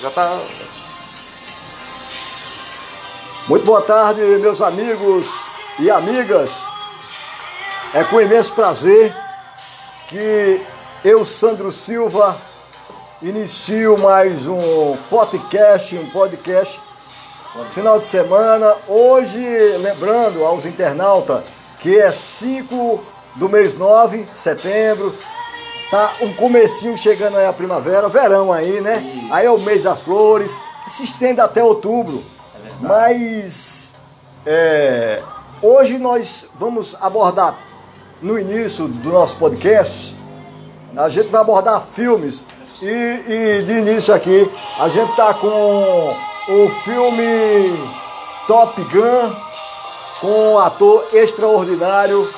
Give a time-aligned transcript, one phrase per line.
[0.00, 0.40] Já tá.
[3.48, 5.46] Muito boa tarde, meus amigos
[5.80, 6.64] e amigas.
[7.92, 9.12] É com imenso prazer
[10.08, 10.64] que
[11.04, 12.36] eu, Sandro Silva,
[13.20, 16.80] inicio mais um podcast, um podcast
[17.72, 18.76] final de semana.
[18.86, 19.40] Hoje,
[19.78, 21.42] lembrando aos internautas
[21.78, 23.02] que é 5
[23.34, 25.12] do mês 9, setembro,
[25.90, 28.98] Tá um comecinho chegando aí a primavera, verão aí, né?
[29.24, 29.34] Isso.
[29.34, 32.22] Aí é o mês das flores, se estende até outubro.
[32.54, 33.92] É Mas
[34.46, 35.20] é,
[35.60, 37.56] hoje nós vamos abordar
[38.22, 40.16] no início do nosso podcast,
[40.96, 42.44] a gente vai abordar filmes.
[42.82, 46.16] E, e de início aqui, a gente tá com
[46.48, 47.90] o filme
[48.46, 49.34] Top Gun,
[50.20, 52.28] com um ator extraordinário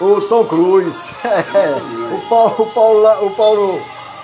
[0.00, 1.14] o Tom Cruise.
[1.24, 2.14] É.
[2.14, 3.82] o, Paulo, o, Paulo, o Paulo,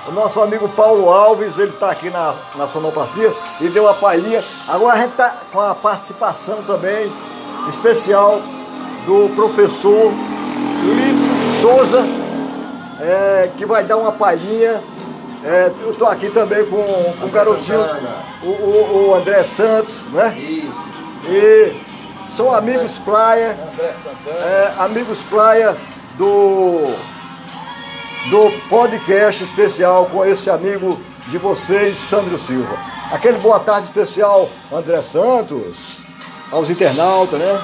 [0.09, 4.42] o nosso amigo Paulo Alves, ele está aqui na, na sonoplastia e deu uma palhinha.
[4.66, 7.11] Agora a gente está com a participação também
[7.69, 8.41] especial
[9.06, 10.12] do professor
[10.84, 12.05] Lito Souza,
[13.00, 14.83] é, que vai dar uma palhinha.
[15.44, 16.83] É, eu estou aqui também com,
[17.20, 17.81] com o garotinho,
[18.42, 20.37] o, o, o, André Santos, né?
[20.37, 20.84] Isso.
[21.28, 21.88] E
[22.29, 23.59] são amigos praia,
[24.27, 25.77] é, amigos praia
[26.17, 26.87] do,
[28.31, 32.79] do podcast especial com esse amigo de vocês, Sandro Silva.
[33.11, 36.01] Aquele boa tarde especial, André Santos,
[36.53, 37.62] aos internautas, né?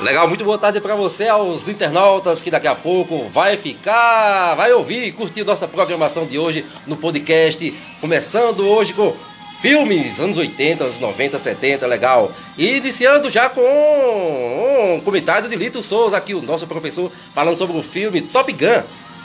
[0.00, 4.72] Legal, muito boa tarde para você, aos internautas que daqui a pouco vai ficar, vai
[4.72, 7.76] ouvir e curtir nossa programação de hoje no podcast.
[8.00, 9.12] Começando hoje com
[9.60, 12.32] Filmes, anos 80, anos 90, 70, legal.
[12.56, 17.76] E iniciando já com um comentário de Lito Souza, aqui, o nosso professor, falando sobre
[17.76, 18.82] o filme Top Gun.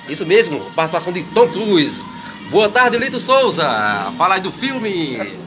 [0.09, 2.03] Isso mesmo, participação de Tom Cruise.
[2.49, 3.63] Boa tarde, Lito Souza.
[4.17, 5.37] Fala aí do filme.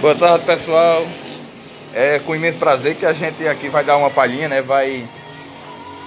[0.00, 1.06] Boa tarde, pessoal.
[1.94, 4.60] É com imenso prazer que a gente aqui vai dar uma palhinha, né?
[4.60, 5.08] Vai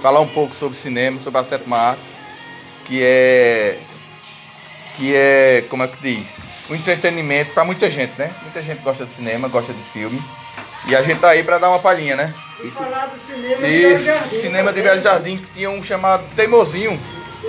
[0.00, 2.02] falar um pouco sobre cinema, sobre a sétima arte,
[2.84, 3.78] que é
[4.96, 6.45] que é, como é que diz?
[6.68, 8.32] O entretenimento para muita gente, né?
[8.42, 10.20] Muita gente gosta de cinema, gosta de filme.
[10.86, 12.34] E a gente tá aí para dar uma palhinha, né?
[12.62, 12.76] Isso.
[12.76, 16.98] falar do cinema Isso, de Jardim, cinema de Belo Jardim, que tinha um chamado Teimosinho.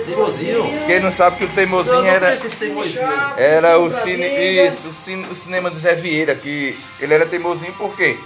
[0.06, 0.86] Teimosinho?
[0.86, 2.34] Quem não sabe que o Teimosinho era.
[3.36, 4.26] Era o cine.
[4.26, 8.18] Isso, o cinema do Zé Vieira, que ele era teimosinho por quê?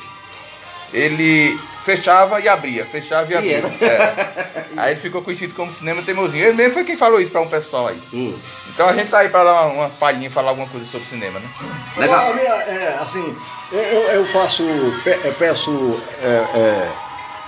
[0.92, 3.58] Ele fechava e abria, fechava e abria.
[3.80, 4.64] É.
[4.76, 6.44] Aí ele ficou conhecido como cinema teimosinho.
[6.44, 8.02] Ele mesmo foi quem falou isso para um pessoal aí.
[8.12, 8.38] Hum.
[8.68, 11.38] Então a gente tá aí para dar umas palhinhas e falar alguma coisa sobre cinema,
[11.38, 11.48] né?
[11.96, 12.34] Legal.
[12.34, 13.36] É, assim,
[13.72, 16.88] eu, eu faço, eu peço é, é,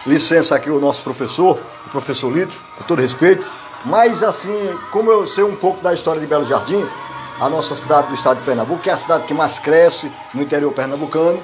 [0.06, 3.46] licença aqui ao nosso professor, o professor Lito, com todo respeito,
[3.86, 6.84] mas assim, como eu sei um pouco da história de Belo Jardim,
[7.40, 10.42] a nossa cidade do estado de Pernambuco, que é a cidade que mais cresce no
[10.42, 11.42] interior pernambucano,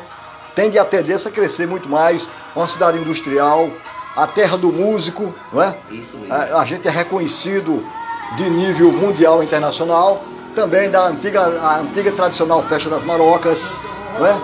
[0.55, 3.71] tende a tendência a crescer muito mais, uma cidade industrial,
[4.17, 5.75] a terra do músico, não é?
[5.91, 6.35] Isso mesmo.
[6.35, 7.85] A, a gente é reconhecido
[8.37, 10.23] de nível mundial e internacional,
[10.55, 13.81] também da antiga, a antiga tradicional Festa das Marocas,
[14.19, 14.41] não é?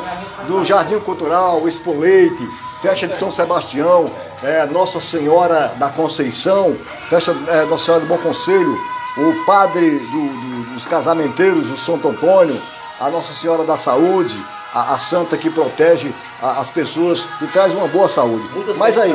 [0.46, 2.48] do Jardim Cultural, Expo Leite,
[2.80, 4.10] Festa de São Sebastião,
[4.42, 6.74] é, Nossa Senhora da Conceição,
[7.08, 8.78] Festa é, Nossa Senhora do Bom Conselho,
[9.16, 12.60] o padre do, do, dos casamenteiros, o Santo Antônio,
[13.00, 14.36] a Nossa Senhora da Saúde,
[14.72, 18.48] a, a santa que protege a, as pessoas e traz uma boa saúde.
[18.52, 19.12] Muitas Mas aí,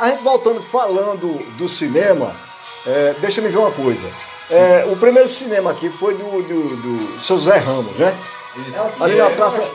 [0.00, 2.34] a gente voltando falando do cinema,
[2.86, 4.06] é, deixa me ver uma coisa.
[4.50, 8.16] É, o primeiro cinema aqui foi do, do, do seu Zé Ramos, né?
[8.56, 9.02] Isso.
[9.02, 9.66] Ali na Praça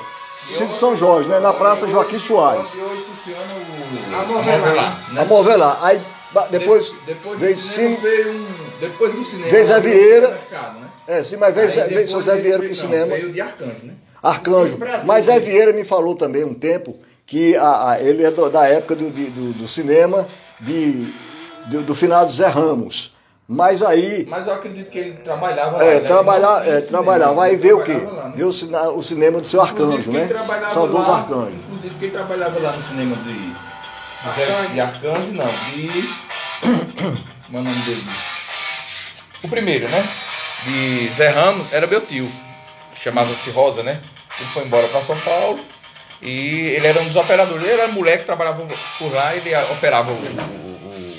[0.45, 1.39] Cid São Jorge, né?
[1.39, 2.75] Na Praça Joaquim Soares.
[2.75, 5.19] Hoje funciona o.
[5.19, 5.75] A Movelar.
[5.75, 5.79] Né?
[5.81, 6.01] Aí
[6.51, 8.47] depois, depois veio, cinema, veio um.
[8.79, 9.49] Depois do cinema.
[9.49, 10.27] Veio Zé Vieira.
[10.29, 10.89] Mercado, né?
[11.07, 13.07] É, sim, mas veio, veio seu Zé Vieira pro cinema.
[13.07, 13.93] Veio de Arcanjo, né?
[14.21, 14.77] Arcanjo.
[15.05, 16.93] Mas Zé Vieira me falou também um tempo
[17.25, 20.27] que a, a, ele é do, da época do, do, do cinema
[20.61, 21.13] de,
[21.67, 23.15] do, do final de Zé Ramos.
[23.47, 24.25] Mas aí.
[24.27, 25.83] Mas eu acredito que ele trabalhava lá.
[25.83, 26.07] É, né?
[26.07, 27.43] trabalhar, é trabalhava.
[27.43, 27.93] Aí vê o quê?
[27.93, 28.33] Lá, né?
[28.35, 30.27] Vê o, o, cinema do seu arcanjo, né?
[30.73, 31.55] São dois arcanjos.
[31.55, 33.55] Inclusive quem trabalhava lá no cinema de.
[34.27, 34.73] Arcanjo.
[34.73, 35.45] De arcanjo, não.
[35.45, 35.87] De.
[37.47, 38.03] Como é o nome dele?
[39.43, 40.05] O primeiro, né?
[40.65, 42.29] De Zé Ramos, era meu tio.
[43.03, 44.01] Chamava-se Rosa, né?
[44.39, 45.59] Ele foi embora para São Paulo
[46.21, 47.63] e ele era um dos operadores.
[47.63, 48.65] Ele era moleque, trabalhava
[48.99, 51.15] por lá e ele operava o, o,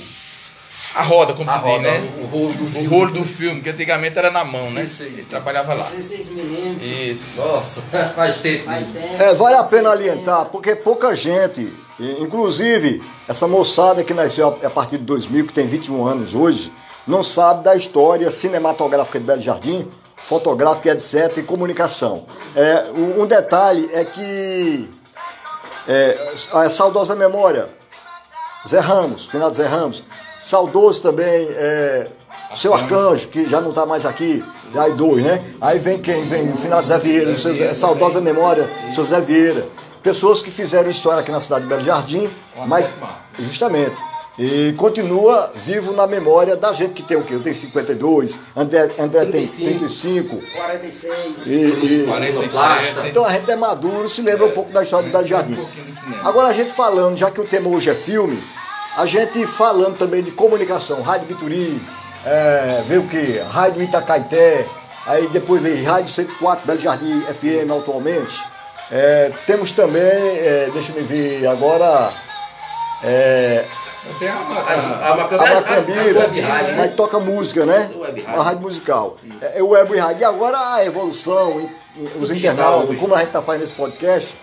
[0.94, 2.10] a roda, como a roda, né?
[2.22, 2.86] O, rolo do filme.
[2.86, 4.82] O rolo do filme, que antigamente era na mão, né?
[4.82, 5.08] Isso aí.
[5.08, 5.84] Ele trabalhava lá.
[5.84, 6.84] Vocês me lembram.
[6.84, 7.40] Isso.
[7.40, 7.80] Nossa,
[8.14, 8.64] faz tempo.
[8.64, 9.22] Faz tempo.
[9.22, 11.72] É, vale a pena alientar, porque pouca gente,
[12.20, 16.72] inclusive essa moçada que nasceu a partir de 2000, que tem 21 anos hoje,
[17.06, 22.26] não sabe da história cinematográfica de Belo Jardim fotográfica, etc., e comunicação.
[22.54, 24.90] É, um detalhe é que
[25.88, 27.68] é, a saudosa memória,
[28.66, 30.04] Zé Ramos, finado Zé Ramos,
[30.38, 32.08] saudoso também é,
[32.54, 34.44] seu Arcanjo, que já não está mais aqui,
[34.74, 35.42] já é dois, né?
[35.60, 36.26] Aí vem quem?
[36.26, 39.66] Vem o finado Zé Vieira, seu, Zé- saudosa memória, seu Zé Vieira.
[40.02, 42.28] Pessoas que fizeram história aqui na cidade de Belo Jardim,
[42.66, 42.94] mas
[43.38, 43.96] justamente.
[44.38, 47.34] E continua vivo na memória da gente que tem o quê?
[47.34, 50.36] Eu tenho 52, André, André tem 35.
[50.36, 50.42] 35.
[50.54, 51.46] 46.
[51.46, 53.08] E, e- 47.
[53.08, 55.54] então a gente é maduro, se lembra um pouco da história de Belo Jardim.
[55.54, 56.28] Um do.
[56.28, 58.38] Agora a gente falando, já que o tema hoje é filme,
[58.96, 61.82] a gente falando também de comunicação, Rádio Bituri,
[62.24, 63.42] é, veio o quê?
[63.50, 64.68] Rádio Itacaité,
[65.04, 68.44] aí depois veio Rádio 104, Belo Jardim FM atualmente.
[68.92, 72.10] É, temos também, é, deixa eu ver agora,
[73.02, 73.64] é,
[74.18, 76.82] Tenho a, A, a, a, Macambira- a a né?
[76.82, 77.90] aí toca música, né?
[77.96, 78.34] Web rádio.
[78.34, 79.16] Uma rádio musical.
[79.42, 80.20] É, é o web rádio.
[80.22, 84.34] E agora a evolução, e- e os internautas, como a gente está fazendo esse podcast,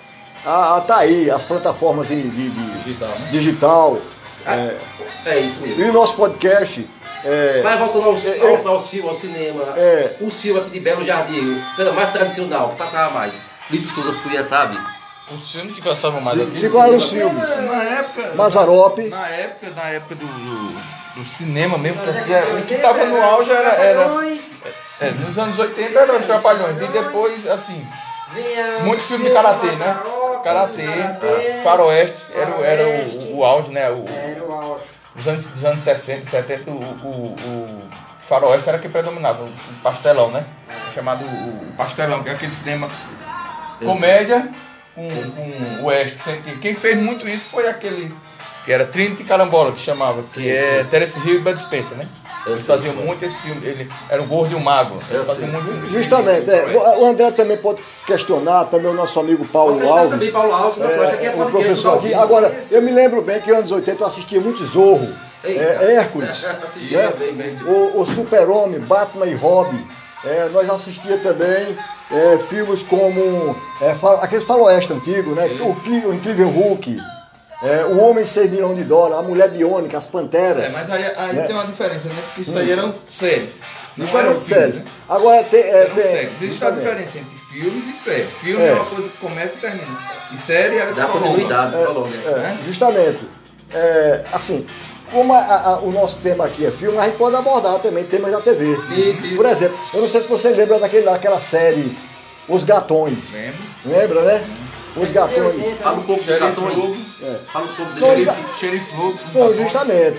[0.46, 3.28] a, a, tá aí, as plataformas de, de- de- digital, né?
[3.31, 3.98] digital.
[4.46, 4.78] É,
[5.25, 5.90] é isso E mesmo.
[5.90, 6.88] o nosso podcast.
[7.24, 8.68] é, Vai voltando aos, É, é.
[8.68, 9.63] ao- filmes, ao cinema.
[9.75, 10.16] É.
[10.22, 11.60] O filme aqui de Belo Jardim,
[11.96, 13.46] mais tradicional, que passava mais.
[13.72, 14.78] Lito Souza podia, sabe?
[15.31, 16.77] Os filmes que passavam mais se, aqui.
[16.77, 17.50] eram os filmes?
[17.50, 18.33] Na época.
[18.36, 19.10] Mazarope.
[19.10, 20.81] Na época, na época do, do,
[21.16, 23.69] do cinema mesmo, porque o que tava no auge era.
[23.69, 24.62] era Trapalhões,
[25.01, 26.80] é, nos anos 80 era os Trapalhões.
[26.81, 27.88] E depois, assim,
[28.83, 29.98] muitos filmes de karatê, né?
[30.44, 30.83] Karatê,
[31.63, 33.89] Faroeste, era, o- era o, o auge, né?
[33.89, 34.83] O, Era o auge.
[35.16, 37.81] dos, anos, dos anos 60, 70, o, o, o
[38.30, 39.51] Faroeste era que predominava, o,
[39.81, 40.45] pastelão, né?
[40.94, 42.88] Chamado o, o pastelão, que é aquele cinema
[43.83, 44.48] comédia
[44.95, 46.18] com, com oeste.
[46.24, 48.12] Sempre- Quem fez muito isso foi aquele
[48.63, 50.89] que era Trinity Carambola, que chamava, que Sim, é sim.
[50.89, 52.07] Terence Hill e Bud Spencer, né?
[52.47, 53.03] Eu Eles faziam foi.
[53.06, 54.59] muito esse filme, ele era o gordo e o
[55.47, 55.89] muito.
[55.89, 56.65] Justamente, é,
[57.00, 60.09] o André também pode questionar, também o nosso amigo Paulo Pode Alves.
[60.12, 62.13] também, Paulo Alves, não, pode, aqui é o professor aqui.
[62.13, 65.07] Agora, eu me lembro bem que nos anos 80 eu assistia muito Zorro,
[65.44, 65.63] Eita.
[65.63, 66.44] é, Hércules,
[66.92, 67.57] né?
[67.65, 69.83] o, o Super-Homem, Batman e Robin.
[70.25, 71.77] É, nós assistia também
[72.12, 75.45] é, filmes como é, fa- aqueles faroeste antigos, né?
[75.60, 76.98] O, o Incrível Hulk,
[77.63, 80.74] é, O Homem Sem Milhão de Dólares, A Mulher Biônica, As Panteras.
[80.74, 81.44] É, mas aí, aí né?
[81.45, 82.16] tem uma diferença, né?
[82.25, 83.50] Porque isso aí eram séries.
[83.98, 84.80] Não eram Justamente filmes, séries.
[84.80, 84.86] né?
[85.10, 85.62] Agora tem.
[85.62, 86.30] É, Eram tem séries.
[86.42, 86.80] Existe a justamente.
[86.80, 88.28] diferença entre filmes e séries.
[88.42, 88.68] Filme É.
[88.68, 88.74] é.
[88.74, 89.98] uma coisa que começa e termina.
[90.33, 92.57] E série era Dá só continuidade, É, falou, né?
[92.60, 93.19] é, justamente.
[93.74, 94.68] É, assim,
[95.16, 98.32] como a- a- o nosso tema aqui é filme, a gente pode abordar também temas
[98.32, 98.76] da TV.
[98.88, 99.36] Sim, sim.
[99.36, 101.98] Por exemplo, eu não sei se você lembra daquele, daquela série
[102.50, 103.34] Os Gatões.
[103.34, 103.60] Lembro.
[103.86, 104.48] Lembra, né?
[104.98, 105.78] Os Gatões.
[105.82, 106.98] Fala um pouco dos Xerife gatões.
[107.24, 107.36] É.
[107.52, 108.60] Fala um pouco dos.
[108.60, 109.20] Xerife Lobo.
[109.34, 110.18] Bom, justamente.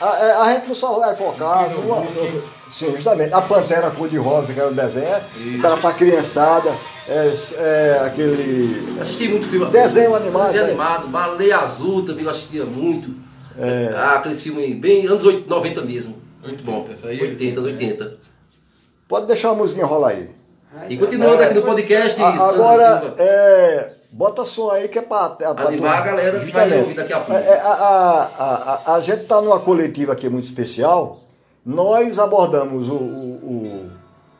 [0.00, 3.32] A, a- a gente não só vai focar numa, no- sim, justamente.
[3.32, 5.22] A Pantera Cor-de-Rosa, que era o desenho, é,
[5.64, 6.72] era pra criançada,
[7.08, 8.98] é, é, aquele...
[9.00, 9.66] Assisti muito filme.
[9.66, 10.68] Desenho animado, Desenho é.
[10.70, 11.06] animado.
[11.08, 13.14] Baleia Azul também eu assistia muito.
[13.96, 16.16] Ah, aqueles filmes bem anos 80, 90 mesmo.
[16.44, 16.78] Muito bom.
[16.80, 18.16] 80, essa aí é 80, 80.
[19.08, 20.30] Pode deixar a musiquinha rolar aí.
[20.88, 23.14] E continuando aqui no podcast, A- agora, Silva.
[23.18, 25.28] é, bota som aí que é pra...
[25.30, 26.70] pra- pra Animar tu- a galera que justamente.
[26.70, 27.32] vai ouvir daqui a pouco.
[27.32, 31.20] É, é, a, a, a, a, a gente está numa coletiva aqui muito especial.
[31.64, 33.90] Nós abordamos o, o,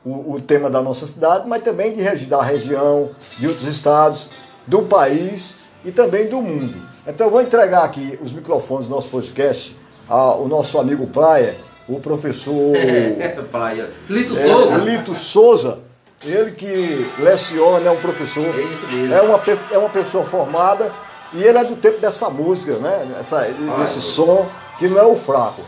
[0.04, 4.28] o, o, tema da nossa cidade, mas também de, da região, de outros estados,
[4.66, 6.80] do país e também do mundo.
[7.06, 9.76] Então eu vou entregar aqui os microfones do nosso podcast
[10.08, 11.56] ao nosso amigo Praia,
[11.88, 12.72] o professor
[13.50, 13.90] Praia.
[14.08, 14.76] Lito é, Souza.
[14.78, 15.78] Lito Souza,
[16.24, 19.14] ele que leciona, é um professor, É isso mesmo.
[19.14, 19.40] é uma,
[19.72, 20.90] é uma pessoa formada
[21.34, 23.16] e ele é do tempo dessa música, né?
[23.18, 23.46] Essa,
[23.78, 24.46] desse som,
[24.78, 25.62] que não é o fraco.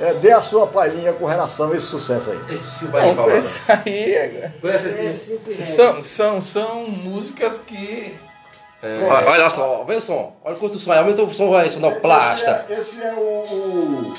[0.00, 2.40] É, dê a sua palhinha com relação a esse sucesso aí.
[2.54, 3.36] Esse filme vai falar.
[3.36, 5.04] Isso aí é- Conhece esse
[5.34, 5.74] Esse reais.
[5.76, 8.14] são, são, são músicas que.
[8.82, 10.34] Olha, olha só, vem o som.
[10.44, 10.98] Olha quanto som é.
[10.98, 12.64] Aumenta o som aí, sonoplasta.
[12.70, 14.14] Esse é, esse é o, o-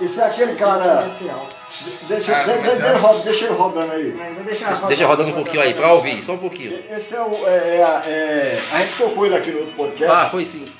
[0.00, 1.06] Esse é aquele cara.
[2.02, 2.62] Deixa, Ah, de- de- comercial.
[2.62, 4.10] deixa ele ro- deixa ele rodando aí.
[4.44, 6.78] Deixar Deixa rodando um pouquinho aí, pra ouvir, só um pouquinho.
[6.90, 7.32] Esse é o.
[7.46, 10.14] É, é, é- a gente tocou ele aqui no outro podcast.
[10.14, 10.70] Ah, foi sim.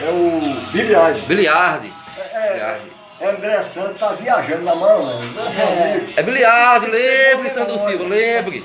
[0.00, 0.70] É o Idol.
[0.72, 1.20] Biliarde.
[1.20, 2.92] É, Biliarde.
[3.20, 6.06] é André Santos tá viajando na mão, né?
[6.16, 8.64] É biliarde, lembre, Sandro Silva, lembre.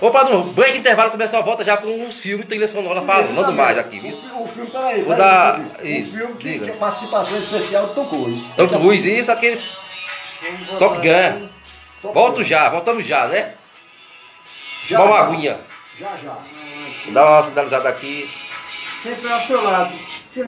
[0.00, 3.78] Opa, no break intervalo começou a volta já com os filmes trilha sonora falando mais
[3.78, 4.10] aqui, viu?
[4.34, 5.02] O, o filme, peraí.
[5.02, 6.64] O isso, filme que, diga.
[6.66, 8.46] que é participação especial do Tom Cruise.
[8.56, 9.60] Tom Cruise, isso, aquele
[10.78, 11.48] Top Gun.
[12.12, 13.54] Volto já, voltamos já, né?
[14.86, 15.58] Já, Dá uma aguinha.
[15.98, 16.36] Já, já.
[17.04, 18.30] Vou dar uma sinalizada aqui.
[18.94, 19.92] Sempre ao seu lado.
[20.26, 20.44] Se-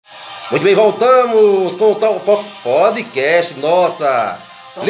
[0.51, 4.39] Muito bem, voltamos com o tal podcast, nossa.
[4.75, 4.87] Top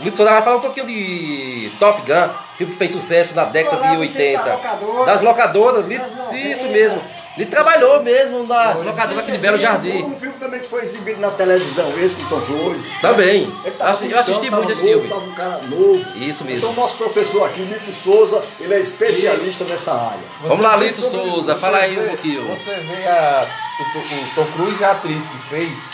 [0.00, 3.76] Lito Souza vai falar um pouquinho de Top Gun, filme que fez sucesso na década
[3.76, 4.42] de Falava 80.
[4.42, 5.06] das locadoras.
[5.06, 7.00] Das locadoras, Lito, Das sim, isso mesmo.
[7.36, 10.02] Ele trabalhou mesmo nas locadoras aqui de Belo Jardim.
[10.04, 12.92] Um filme também que foi exibido na televisão, esse com Tom Cruise.
[13.00, 13.50] Também.
[13.76, 15.08] Tava Assi- Eu assisti muito esse filme.
[15.08, 16.04] Tava um cara novo.
[16.16, 16.70] Isso mesmo.
[16.70, 20.20] Então, nosso professor aqui, Lito Souza, ele é especialista nessa área.
[20.42, 22.46] Vamos lá, Você- Lito Souza, você fala aí um vê- pouquinho.
[22.56, 23.46] Você vê a,
[23.80, 25.90] o, o Tom Cruise e a atriz que fez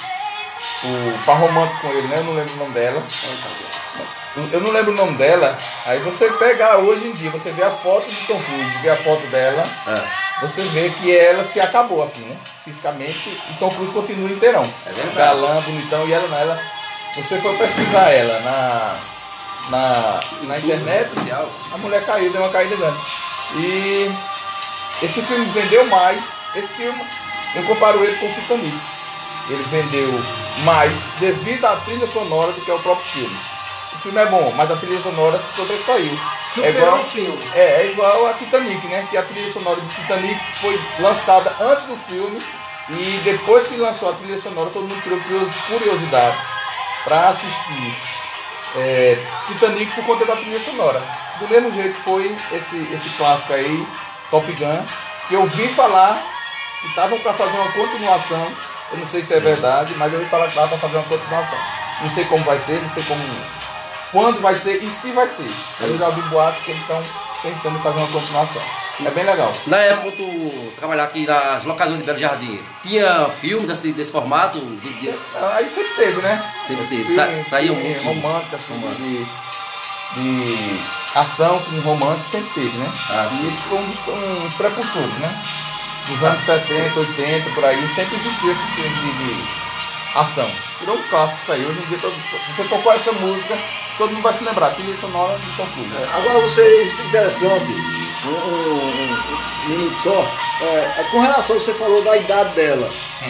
[0.85, 2.19] o par romântico com ele, né?
[2.19, 3.03] Eu não lembro o nome dela.
[4.53, 5.57] Eu não lembro o nome dela.
[5.87, 8.97] Aí você pega hoje em dia, você vê a foto de Tom Cruise, vê a
[8.97, 10.03] foto dela, É.
[10.41, 12.37] você vê que ela se acabou assim, né?
[12.65, 14.63] Fisicamente, e Tom Cruise continua inteirão.
[14.87, 15.17] É verdade.
[15.17, 16.39] Galã, bonitão, e ela não.
[16.39, 16.63] Ela,
[17.17, 18.97] você for pesquisar ela na,
[19.71, 21.11] na, na internet,
[21.73, 22.99] a mulher caiu, deu uma caída grande.
[23.57, 24.13] E
[25.03, 26.21] esse filme vendeu mais.
[26.55, 27.01] Esse filme,
[27.57, 28.81] eu comparo ele com o Titanic.
[29.49, 30.13] Ele vendeu
[30.65, 33.37] mais devido à trilha sonora do que ao próprio filme.
[34.01, 36.19] O filme é bom, mas a trilha sonora sobressaiu.
[36.55, 37.51] Superou o filme.
[37.55, 39.07] É, é igual a Titanic, né?
[39.11, 42.43] Que a trilha sonora do Titanic foi lançada antes do filme
[42.89, 46.37] e depois que lançou a trilha sonora, todo mundo criou curio- curiosidade
[47.05, 47.95] para assistir
[48.77, 51.03] é, Titanic por conta da trilha sonora.
[51.39, 53.87] Do mesmo jeito foi esse, esse clássico aí,
[54.31, 54.85] Top Gun,
[55.29, 56.19] que eu vi falar
[56.81, 58.47] que estavam para fazer uma continuação.
[58.93, 61.07] Eu não sei se é verdade, mas eu vi falar que estavam para fazer uma
[61.07, 61.59] continuação.
[62.01, 63.23] Não sei como vai ser, não sei como
[64.13, 65.51] quando vai ser e se vai ser.
[65.81, 67.03] Eu já ouvi boatos que eles estão
[67.43, 68.63] pensando em fazer uma continuação.
[69.07, 69.51] É bem legal.
[69.67, 74.59] Na época tu trabalhar aqui nas locadoras de Belo Jardim, tinha filme desse, desse formato?
[74.59, 75.15] De, de-
[75.55, 76.53] Aí sempre teve, né?
[76.67, 77.15] Sempre teve.
[77.15, 78.23] Sa- filme muitos filmes.
[78.25, 80.81] romântico, filme de, de
[81.15, 82.93] ação com romance sempre teve, né?
[83.11, 85.43] Ah, e esse foi um dos um precursores, né?
[86.09, 89.70] Dos anos 70, 80, por aí, sempre existiu esse filme de, de
[90.15, 90.49] ação.
[90.81, 91.65] Virou um clássico isso aí.
[91.67, 92.15] Hoje em dia, todo,
[92.57, 93.59] você tocou essa música,
[93.99, 94.71] todo mundo vai se lembrar.
[94.71, 95.89] Trilha sonora de Tom Cruise.
[95.91, 96.09] né?
[96.15, 97.73] Agora você, isso é interessante,
[98.25, 100.27] um, um- um- um minuto só,
[100.63, 102.89] é, é, com relação, você falou da idade dela,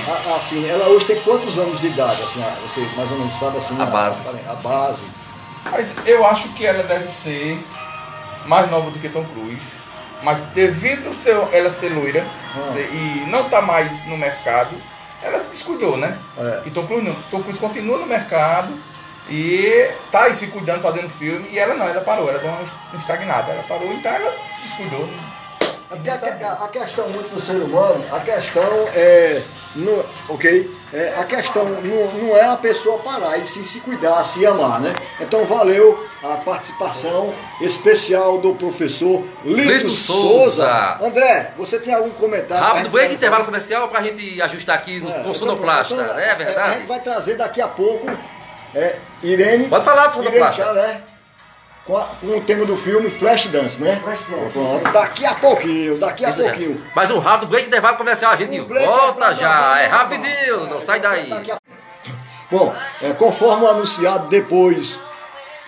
[0.09, 3.59] A- assim, ela hoje tem quantos anos de idade, assim, você mais ou menos sabe
[3.59, 3.81] assim?
[3.81, 4.25] A base.
[4.49, 5.03] A base.
[5.71, 7.63] Mas eu acho que ela deve ser
[8.47, 9.81] mais nova do que Tom Cruise.
[10.23, 12.25] Mas devido ser, ela ser loira
[12.57, 12.73] Ah.
[12.73, 14.71] ser- e não tá mais no mercado,
[15.23, 16.19] ela se descuidou, né?
[16.39, 16.63] É.
[16.67, 17.15] E Tom Cruise não.
[17.31, 18.73] Tom Cruise continua no mercado
[19.29, 21.49] e tá aí se cuidando, fazendo filme.
[21.53, 23.53] E ela não, ela parou, ela deu uma estagnada.
[23.53, 25.09] Ela parou, então ela se descuidou.
[25.91, 28.63] Porque a, a- a questão muito do ser humano, a questão
[28.95, 29.43] é,
[29.75, 30.71] não, ok?
[30.95, 34.81] É, a questão não, não é a pessoa parar e sim se cuidar, se amar,
[34.81, 34.95] né?
[35.21, 40.63] Então valeu a participação especial do professor Lito, Lito Souza.
[40.63, 40.99] Souza.
[41.05, 42.65] André, você tem algum comentário?
[42.65, 46.25] Rápido break, intervalo comercial pra gente ajustar aqui no, É, com então, sonoplasta, então, né?
[46.27, 46.75] É A verdade?
[46.77, 48.07] gente vai trazer daqui a pouco
[48.77, 48.95] é,
[49.25, 49.67] Irene.
[49.69, 50.63] Pode falar, Irene sonoplasta.
[50.63, 51.01] Chalé,
[51.91, 54.01] com, a- com o tema do filme Flashdance, né?
[54.03, 56.81] Flashdance, Pronto, daqui a pouquinho, daqui a Isso pouquinho.
[56.95, 59.81] Mais um rápido break, intervalo comercial, a gente é volta já.
[59.81, 61.33] É rapidinho, não sai daí.
[61.33, 61.59] A-
[62.51, 65.01] Bom, é, conforme anunciado depois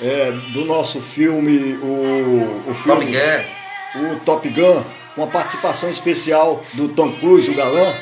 [0.01, 4.13] é, do nosso filme, o, o Top filme, Gun.
[4.15, 4.83] o Top Gun,
[5.17, 7.95] com a participação especial do Tom Cruise, o galã,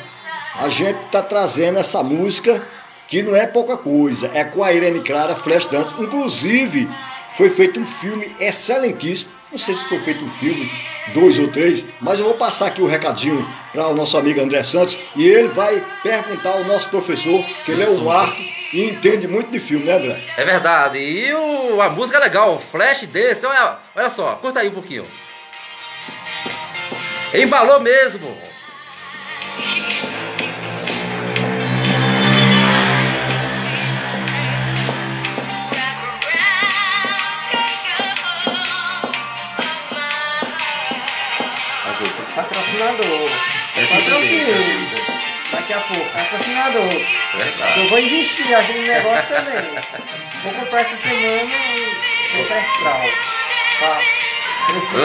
[0.59, 2.61] a gente está trazendo essa música
[3.07, 5.93] que não é pouca coisa, é com a Irene Clara, Flashdance.
[5.99, 6.89] Inclusive,
[7.37, 9.31] foi feito um filme excelentíssimo.
[9.51, 10.71] Não sei se foi feito um filme,
[11.13, 14.63] dois ou três, mas eu vou passar aqui o recadinho para o nosso amigo André
[14.63, 18.41] Santos e ele vai perguntar ao nosso professor, que ele é um arco
[18.73, 20.23] e entende muito de filme, né, André?
[20.37, 20.97] É verdade.
[20.99, 24.73] E o, a música é legal, o flash desse, olha, olha só, curta aí um
[24.73, 25.05] pouquinho.
[27.33, 28.37] Embalou mesmo.
[42.43, 43.29] Patrocinador.
[43.77, 45.01] Esse Patrocínio.
[45.51, 46.05] Daqui a pouco.
[46.11, 46.83] Patrocinador.
[47.35, 47.79] Verdade.
[47.79, 49.83] Eu vou investir aqui no negócio também.
[50.43, 53.01] Vou comprar essa semana um Supertral.
[53.79, 53.99] Pra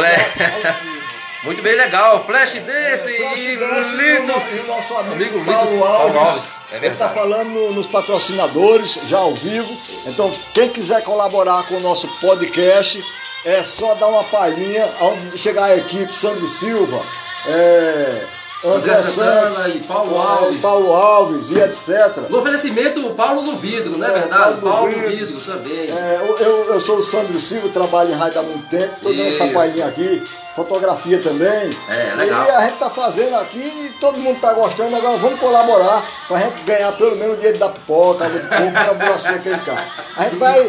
[0.01, 0.97] Le-
[1.45, 4.23] Muito bem legal, flash desse e Flashdance, lindo.
[4.25, 6.13] o nosso- o nosso amigo, Amigo Paulo Alves.
[6.13, 9.77] Paulo Alves, é ele está falando no- nos patrocinadores, já ao vivo.
[10.07, 13.05] Então, quem quiser colaborar com o nosso podcast,
[13.45, 14.85] é só dar uma palhinha.
[15.01, 17.01] Onde chegar a equipe Sandro Silva,
[17.49, 18.23] é,
[18.65, 20.61] André André Santana Santos, e Paulo é, Alves.
[20.63, 22.17] Paulo Alves e etc.
[22.31, 24.43] No oferecimento, o Paulo do Vidro, não é, É, verdade?
[24.43, 25.27] Paulo do Paulo do Vidro.
[25.27, 25.91] Vidro também.
[25.91, 29.29] É, eu, eu- sou o Sandro Silva, trabalho em rádio há muito tempo, estou dando
[29.29, 30.23] essa palhinha aqui,
[30.57, 31.77] fotografia também.
[31.89, 32.45] É, legal.
[32.47, 36.41] E a gente está fazendo aqui todo mundo está gostando, agora vamos colaborar para a
[36.41, 39.87] gente ganhar pelo menos o dinheiro da pipoca, água de coco, para abastecer aquele carro.
[40.17, 40.67] A gente vai.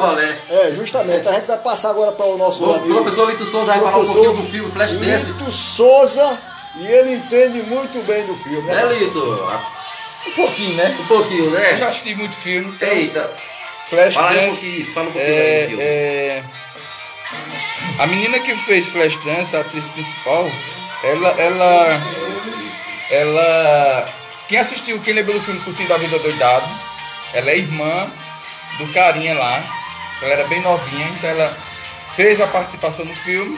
[0.49, 2.93] É, justamente, a gente vai passar agora para o nosso O amigo.
[2.95, 5.31] professor Lito Souza vai falar um pouquinho do filme Flashdance.
[5.31, 6.37] Lito Souza,
[6.79, 8.93] e ele entende muito bem do filme, Né, né?
[8.93, 9.49] Lito?
[10.27, 10.97] Um pouquinho, né?
[10.99, 11.87] Um pouquinho, Eu já né?
[11.89, 12.69] assisti muito filme.
[12.75, 13.35] então Eita,
[13.89, 14.49] Flash fala aí um Dance.
[14.51, 15.79] pouquinho isso, fala um pouquinho aí.
[15.79, 16.43] É, é,
[17.99, 20.49] a menina que fez Flashdance, a atriz principal,
[21.03, 22.01] ela, ela,
[23.11, 24.09] ela,
[24.49, 26.65] quem assistiu, quem lembrou do filme Curtindo a Vida Doidado,
[27.33, 28.11] ela é irmã
[28.77, 29.63] do carinha lá,
[30.21, 31.57] ela era bem novinha, então ela
[32.15, 33.57] fez a participação no filme,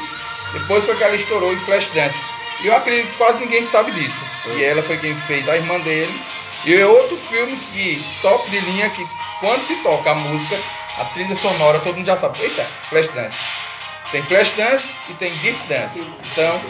[0.54, 2.24] depois foi que ela estourou em Flashdance.
[2.62, 4.20] E eu acredito que quase ninguém sabe disso.
[4.58, 6.14] E ela foi quem fez a irmã dele.
[6.66, 9.06] E é outro filme que, top de linha, que
[9.40, 10.58] quando se toca a música,
[10.98, 12.42] a trilha sonora, todo mundo já sabe.
[12.42, 13.38] Eita, Flashdance.
[14.12, 16.06] Tem Flashdance e tem Deep Dance.
[16.32, 16.62] Então,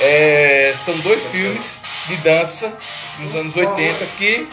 [0.00, 2.72] é, são dois filmes de dança
[3.18, 4.48] nos anos 80 que.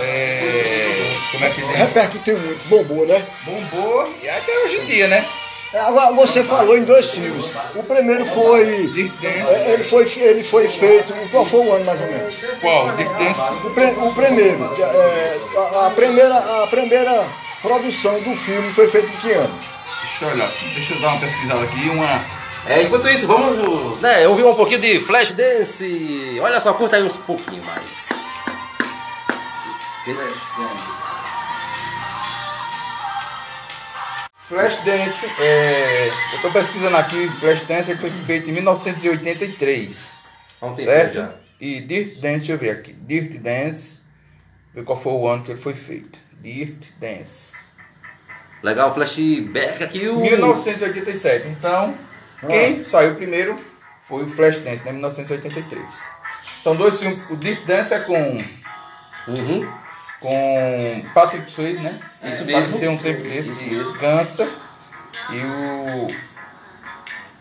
[0.00, 1.76] É, como é que diz?
[1.76, 3.26] Repercutiu muito, bombou, né?
[3.44, 5.26] Bombou e até hoje em dia, né?
[5.72, 7.46] Agora, você falou em dois filmes.
[7.76, 8.88] O primeiro foi.
[8.88, 9.26] Dance.
[9.26, 11.14] é, Ele foi, ele foi feito.
[11.30, 12.34] Qual foi o ano mais ou menos?
[12.60, 12.86] Qual?
[12.88, 13.40] Dance?
[13.66, 14.64] O, pre- o primeiro.
[14.82, 17.24] é, a, a primeira, a primeira
[17.62, 19.54] produção do filme foi feita em que ano?
[20.02, 22.40] Deixa eu olhar, deixa eu dar uma pesquisada aqui, uma.
[22.66, 26.38] É, enquanto isso, vamos né, ouvir um pouquinho de Flashdance.
[26.42, 28.10] Olha só, curta aí uns pouquinho mais.
[34.50, 40.14] Flashdance, é, eu tô pesquisando aqui, Flashdance foi feito em 1983,
[40.60, 41.14] Há um tempo certo?
[41.14, 41.30] já.
[41.60, 44.00] E Dirt Dance, deixa eu ver aqui, Dirt Dance,
[44.74, 46.18] ver qual foi o ano que ele foi feito.
[46.42, 47.52] Dirt Dance.
[48.60, 50.08] Legal, flashback aqui.
[50.08, 50.20] O...
[50.20, 51.94] 1987, então,
[52.48, 53.54] quem saiu primeiro
[54.08, 55.80] foi o Flashdance, né, 1983.
[56.60, 58.36] São dois filmes, o Dirt Dance é com,
[59.28, 59.79] Uhum.
[60.20, 61.98] Com Patrick Swayze, né?
[62.06, 62.66] Isso mesmo.
[62.66, 63.94] Faleceu um tempo desse, Isso mesmo.
[63.98, 64.48] canta.
[65.30, 66.08] E o...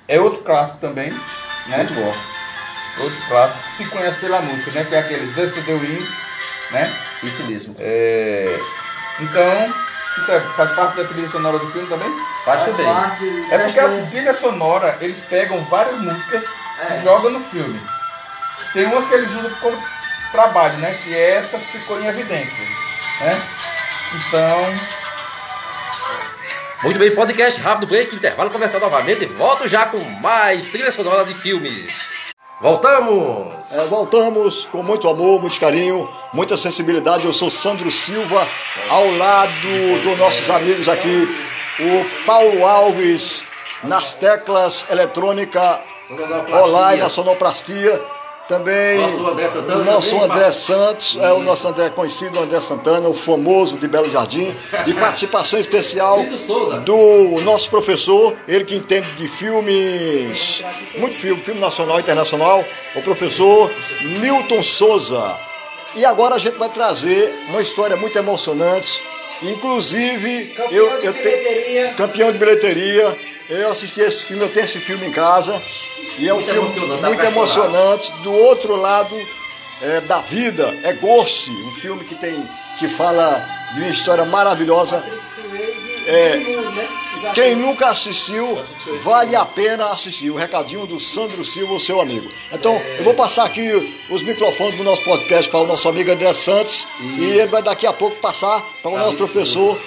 [0.07, 1.77] É outro clássico também, né?
[1.77, 2.15] Muito bom.
[3.03, 4.83] Outro clássico, que se conhece pela música, né?
[4.87, 6.07] Que é aquele Dust the Wind,
[6.71, 6.91] né?
[7.23, 7.75] Isso mesmo.
[7.79, 8.59] É...
[9.19, 9.73] Então,
[10.17, 12.09] isso é- faz parte da trilha sonora do filme também?
[12.45, 12.93] Faz Faz também.
[12.93, 16.43] parte do É porque a trilha sonora, eles pegam várias músicas
[16.89, 16.97] É.
[16.99, 17.79] e jogam no filme.
[18.73, 19.77] Tem umas que eles usam como
[20.31, 20.97] trabalho, né?
[21.03, 22.63] Que essa ficou em evidência,
[23.21, 23.41] né?
[24.15, 24.61] Então,
[26.83, 29.25] Muito bem, podcast rápido, break, intervalo começar novamente.
[29.25, 32.33] Volto já com mais trilha sonora de filmes.
[32.61, 33.53] Voltamos!
[33.71, 37.25] É, voltamos com muito amor, muito carinho, muita sensibilidade.
[37.25, 38.47] Eu sou Sandro Silva,
[38.89, 41.27] ao lado dos nossos amigos aqui,
[41.79, 43.45] o Paulo Alves,
[43.83, 45.79] nas teclas eletrônica
[46.51, 48.18] online, na sonoplastia.
[48.49, 50.51] Também Nosso André Santana o nosso também, André.
[50.51, 54.51] Santos, é o nosso André conhecido, André Santana, o famoso de Belo Jardim,
[54.85, 56.25] de participação especial
[56.83, 60.63] do nosso professor, ele que entende de filmes,
[60.97, 63.71] muito filme, filme nacional e internacional, o professor
[64.19, 65.39] Newton Souza.
[65.93, 68.99] E agora a gente vai trazer uma história muito emocionante,
[69.43, 73.15] inclusive Campeão eu, eu tenho campeão de bilheteria.
[73.47, 75.59] Eu assisti esse filme, eu tenho esse filme em casa.
[76.19, 78.11] E é um Muito filme emocionante, muito emocionante.
[78.23, 79.15] Do outro lado
[79.81, 85.03] é, da vida é Ghost, um filme que tem que fala de uma história maravilhosa.
[86.07, 86.39] É,
[87.33, 88.57] Quem nunca assistiu,
[89.03, 90.29] vale a pena assistir.
[90.31, 92.31] O recadinho do Sandro Silva, seu amigo.
[92.51, 96.33] Então, eu vou passar aqui os microfones do nosso podcast para o nosso amigo André
[96.33, 96.87] Santos.
[97.17, 99.77] E ele vai daqui a pouco passar para o nosso Lito professor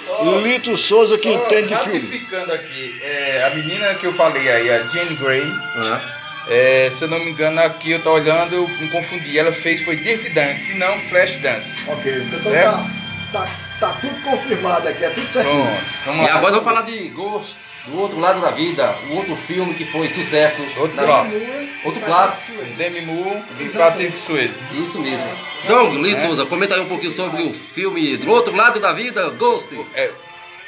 [0.43, 2.27] Lito Souza, que entende de filme.
[2.53, 5.43] aqui, é, a menina que eu falei aí, a Jane Grey,
[5.75, 9.37] Ah, é, se eu não me engano, aqui eu tô olhando, eu me confundi.
[9.37, 11.71] Ela fez foi Dirty Dance, e não Flash Dance.
[11.87, 12.63] Ok, então É?
[12.63, 12.85] tá,
[13.31, 15.63] tá, tá tudo confirmado aqui, é tudo certinho.
[15.63, 19.35] Pronto, vamos E agora vamos falar de Ghost, do outro lado da vida, o outro
[19.35, 20.63] filme que foi sucesso.
[20.77, 21.41] Outro clássico.
[21.85, 22.63] Outro clássico.
[22.77, 24.59] Demi Moore e Patrick Swayze.
[24.73, 25.27] Isso mesmo.
[25.63, 29.29] Então, Lito Souza, comenta aí um pouquinho sobre o filme Do Outro Lado da Vida,
[29.31, 29.69] Ghost.
[29.93, 30.11] É,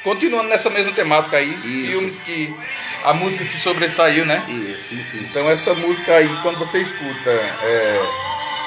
[0.02, 1.98] continuando nessa mesma temática aí, Isso.
[1.98, 2.54] filmes que
[3.06, 4.42] a música se sobressaiu, né?
[4.48, 5.16] Isso, isso.
[5.18, 8.02] Então essa música aí, quando você escuta é,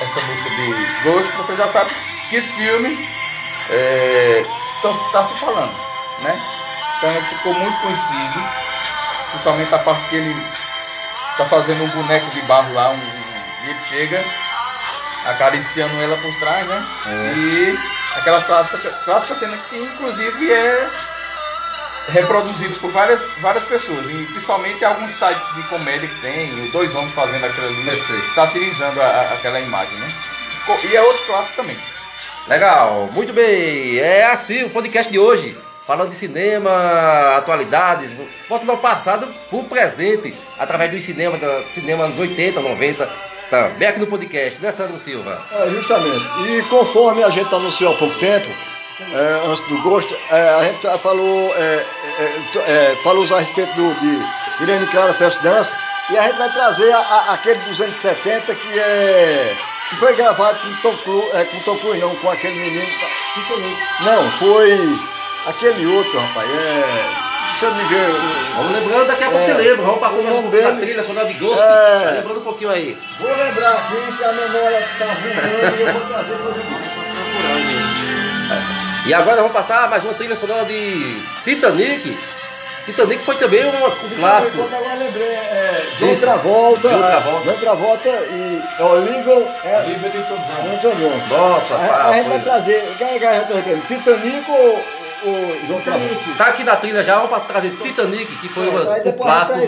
[0.02, 1.92] essa música de Ghost, você já sabe
[2.30, 2.98] que filme
[3.70, 4.46] é,
[5.06, 5.74] está se falando,
[6.24, 6.42] né?
[6.98, 8.50] Então ele ficou muito conhecido,
[9.32, 10.36] principalmente a parte que ele
[11.32, 14.24] está fazendo um boneco de barro lá, um, um- e ele chega,
[15.26, 16.86] acariciando ela por trás, né?
[17.36, 17.78] E
[18.18, 20.90] aquela clássica, clássica cena que inclusive é
[22.12, 26.94] reproduzido por várias, várias pessoas, e principalmente alguns sites de comédia que tem, os dois
[26.96, 28.02] homens fazendo aquilo ali,
[28.34, 30.14] satirizando a- a- aquela imagem, né?
[30.84, 31.78] E é outro clássico também.
[32.48, 33.98] Legal, muito bem.
[34.00, 35.58] É assim o podcast de hoje.
[35.86, 36.70] Falando de cinema,
[37.38, 38.12] atualidades,
[38.48, 43.10] voltando ao passado pro presente, através dos cinemas, da cinema anos 80, 90,
[43.50, 45.42] também aqui no podcast, né, Sandro Silva?
[45.52, 46.24] É, justamente.
[46.48, 48.48] E conforme a gente anunciou há pouco tempo,
[49.02, 51.86] é, antes do gosto, é, a gente falou, é,
[52.20, 55.74] é, t- é, falou a respeito do, de Irene Cara Fest Dance,
[56.12, 59.56] e a gente vai trazer a- a- aquele dos anos 70 que é.
[59.90, 62.88] que foi gravado com Tom Cruise, é, com Tom Cruise não, com aquele menino.
[64.02, 65.00] Não, foi
[65.48, 66.48] aquele outro, rapaz.
[66.50, 67.10] É,
[67.50, 68.06] deixa eu me ver.
[68.56, 69.86] Vamos lembrando, daqui a pouco É, você lembra.
[69.86, 71.60] Vamos passando o mais um pouco dele- trilha sonora de Ghost.
[71.64, 71.66] É.
[72.06, 72.98] Tá lembrando um pouquinho aí.
[73.20, 77.89] Vou lembrar aqui que a memória está voando e eu vou trazer coisa
[79.06, 82.18] E agora vamos passar mais uma trilha sonora de Titanic.
[82.86, 84.62] Titanic foi também um, um clássico.
[84.62, 86.22] Agora lembrei, é, John Isso.
[86.22, 87.52] Travolta, John Travolta.
[87.52, 91.38] John Travolta e é o Legal é Livre de todos os John Travolta.
[91.38, 93.82] Nossa, a, pá, a gente vai trazer, quem é que a gente vai trazer?
[93.88, 94.84] Titanic ou,
[95.26, 96.16] ou João Travolta?
[96.38, 99.60] Tá aqui na trilha já, vamos trazer Titanic, que foi uma- Aí um clássico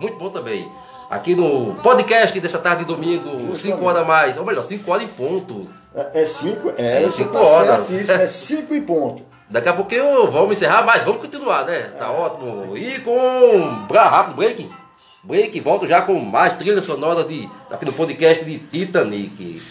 [0.00, 0.70] muito bom também.
[1.10, 5.04] Aqui no podcast dessa tarde de domingo, 5 horas a mais, ou melhor, 5 horas
[5.04, 5.68] em ponto.
[5.94, 7.86] É, é cinco, é, É cinco tá horas.
[7.86, 9.22] certíssimo, é cinco e ponto.
[9.48, 11.78] Daqui a pouquinho vamos encerrar, mas vamos continuar, né?
[11.98, 12.76] Tá ótimo.
[12.76, 14.70] E com Bra rápido, break.
[15.22, 19.62] Break, volto já com mais trilha sonora de, aqui no podcast de Titanic.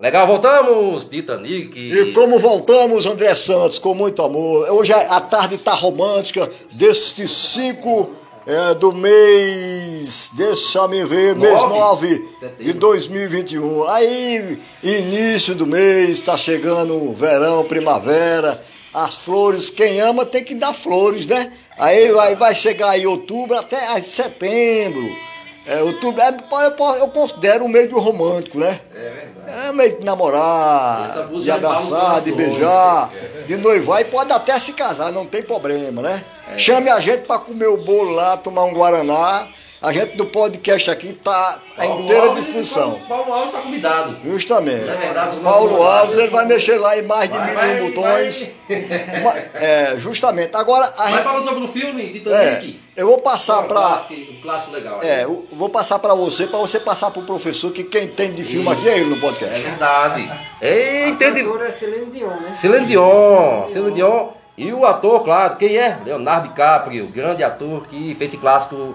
[0.00, 1.76] Legal, voltamos, Titanic.
[1.76, 4.70] E como voltamos, André Santos, com muito amor.
[4.70, 8.10] Hoje a tarde está romântica, destes cinco
[8.50, 12.08] é, do mês, deixa-me ver, mês Nove?
[12.08, 12.74] 9 de Setembro.
[12.74, 13.88] 2021.
[13.88, 18.60] Aí, início do mês, está chegando o verão, primavera,
[18.92, 21.52] as flores, quem ama tem que dar flores, né?
[21.78, 25.08] Aí vai, vai chegar aí outubro até setembro.
[25.70, 28.80] É, outubro, é, eu, eu considero um meio romântico, né?
[29.66, 33.10] É meio de namorar, de é abraçar, de beijar,
[33.46, 36.24] de noivar e pode até se casar, não tem problema, né?
[36.56, 39.46] Chame a gente para comer o bolo lá, tomar um Guaraná.
[39.82, 43.00] A gente do podcast aqui tá à inteira Alves, disposição.
[43.08, 44.16] Paulo Paulo Alves está convidado.
[44.24, 44.90] Justamente.
[44.90, 48.48] É verdade, Paulo Alves, ele vai mexer lá em mais de Vai, mil vai, botões.
[49.22, 49.50] vai.
[49.54, 50.54] É, justamente.
[50.54, 52.80] Agora, a Vai gente, falando sobre o filme, é, Titanic.
[53.00, 55.00] Eu vou passar para um clássico legal.
[55.02, 58.32] É, eu vou passar para você, para você passar para o professor, que quem tem
[58.32, 59.62] de filme aqui é ele no É podcast.
[59.62, 60.30] verdade.
[60.60, 61.40] É, entende?
[61.40, 62.52] Agora é Celine Dion, né?
[62.52, 65.98] Celine Dion, Celine Dion e o ator, claro, quem é?
[66.04, 68.94] Leonardo DiCaprio, grande ator que fez esse clássico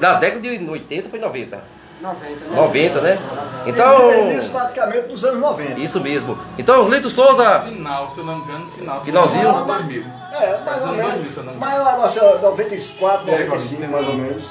[0.00, 1.73] na década de 80 foi 90.
[2.00, 2.56] 90, né?
[2.56, 3.18] 90, né?
[3.66, 5.80] Início Então, praticamente dos anos 90.
[5.80, 6.38] isso mesmo.
[6.58, 9.04] Então, Lito Souza, Final, se eu não me engano, final.
[9.04, 9.40] Finalzinho?
[9.40, 10.04] Final de 2000.
[10.34, 11.12] É, mais ou menos.
[11.12, 14.44] 2000, se eu não me Mas acho que é 94, É, 95, mais ou menos.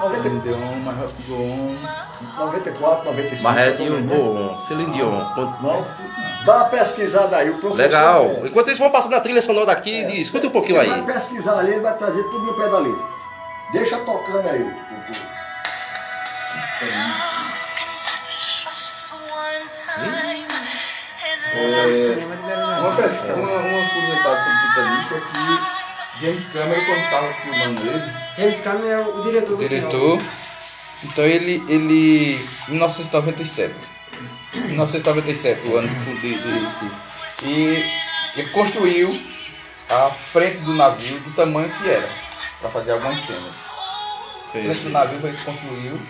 [0.00, 0.40] 90, engano.
[0.42, 1.78] Deu um, mais rápido, um.
[2.38, 3.42] 94, 95.
[3.42, 4.02] Marrete e o?
[4.02, 5.10] Bom, Celine Dion.
[5.10, 5.84] Não,
[6.44, 7.76] dá uma pesquisada aí, o professor.
[7.82, 8.22] Legal.
[8.24, 10.04] é, Enquanto isso, vamos passar na trilha sonora daqui.
[10.04, 11.00] de- Escuta um pouquinho ele aí.
[11.02, 13.04] vai pesquisar ali, ele vai trazer tudo no pé da letra.
[13.72, 14.62] Deixa tocando aí.
[14.62, 15.27] o- o-
[16.80, 16.88] É.
[22.80, 27.80] Uma, pesquisa- uma, uma curiosidade sobre o Titanic é que James Cameron, quando estava filmando
[27.88, 30.22] ele, James Cameron é o diretor do diretor,
[31.04, 33.74] então ele, ele, 1997,
[34.54, 37.92] 1997, o ano de, de, e
[38.36, 39.08] ele construiu
[39.90, 42.08] a frente do navio do tamanho que era,
[42.60, 43.52] para fazer algumas cenas.
[44.48, 46.00] A frente do navio foi construiu,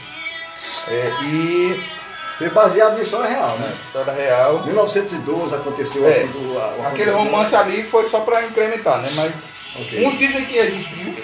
[0.89, 1.99] é, e
[2.39, 7.11] Foi baseado em história real, né, história real, 1912 aconteceu É, aquilo, a- o Aquele
[7.11, 9.11] romance ali foi só pra incrementar, né?
[9.15, 9.49] Mas
[9.81, 10.07] Ok.
[10.07, 11.15] uns dizem que existiu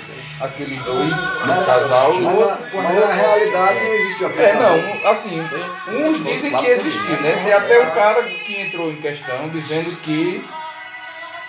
[0.41, 1.11] aqueles dois,
[1.47, 2.77] Mas- um casal, o Mas, outro.
[2.77, 4.43] na, mas na realidade não existiu aquilo.
[4.45, 5.49] É, não, assim,
[5.89, 7.41] uns dizem que existiu, né?
[7.45, 10.43] Tem até um cara que entrou em questão dizendo que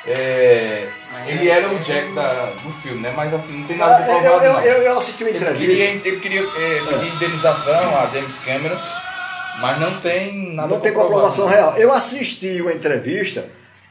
[0.07, 0.87] é,
[1.27, 3.13] ele era o Jack da, do filme, né?
[3.15, 4.61] Mas assim, não tem nada de Ah, Eu, provado, eu, não.
[4.61, 5.65] eu, eu assisti uma Ele entrevista.
[5.67, 8.77] queria, ele queria é, pedir indenização a James Cameron,
[9.59, 11.51] mas não tem nada Não tem comprovação não.
[11.53, 11.73] real.
[11.77, 13.47] Eu assisti uma entrevista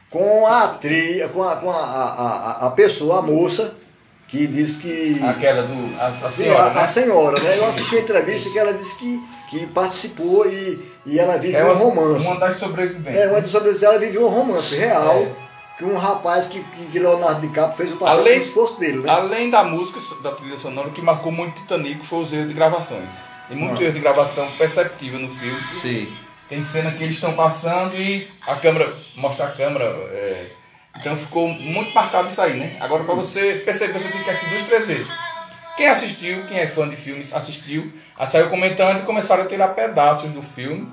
[0.09, 3.73] com a atriz, com a, com a, a, a- a pessoa, a moça,
[4.27, 5.19] que disse que.
[5.23, 5.99] Aquela do.
[5.99, 6.81] A, a Sim, senhora, a, né?
[6.81, 7.57] a senhora, né?
[7.57, 11.63] Eu assisti uma entrevista que ela disse que, que participou e, e ela vive É
[11.65, 12.25] um uma, romance.
[12.25, 13.19] uma das sobreviventes.
[13.19, 15.15] É, uma de sobre ela vive um romance real.
[15.17, 15.44] É.
[15.77, 16.61] Que um rapaz que,
[16.91, 19.09] que, Leonardo DiCaprio fez o papel Além- como se fosse dele, né?
[19.09, 22.53] Além da música, da trilha sonora, o que marcou muito Titanic foi os erros de
[22.53, 23.09] gravações.
[23.49, 23.83] Tem muito Ah.
[23.83, 25.59] erro de gravação perceptível no filme.
[25.73, 26.11] Sim.
[26.47, 29.83] tem cena que eles estão passando e a câmera, mostra a câmera.
[29.85, 30.45] é,
[30.95, 32.77] então ficou muito marcado isso aí, né?
[32.79, 35.17] Agora pra você perceber, você tem que assistir duas, três vezes.
[35.75, 39.69] Quem assistiu, quem é fã de filmes, assistiu, aí saiu comentando e começaram a tirar
[39.69, 40.87] pedaços do filme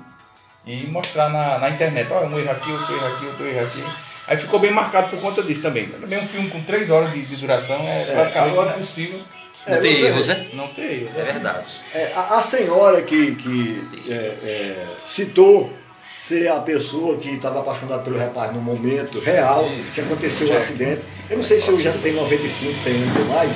[0.65, 2.11] e mostrar na, na internet.
[2.11, 3.83] Olha, um erro aqui, outro erro aqui, outro erro aqui.
[4.29, 5.87] Aí ficou bem marcado por conta disso também.
[5.87, 9.19] Também um filme com três horas de, de duração é praticamente agora- impossível
[9.67, 10.47] Não tem você- erros, né?
[10.53, 11.17] não ter erros.
[11.17, 11.65] É verdade.
[11.93, 15.71] É, a, a senhora que, que é, é, citou
[16.21, 21.01] ser a pessoa que estava apaixonada pelo rapaz no momento real que aconteceu o acidente.
[21.29, 23.55] Eu não sei se hoje já tem 95, 100 anos ou mais.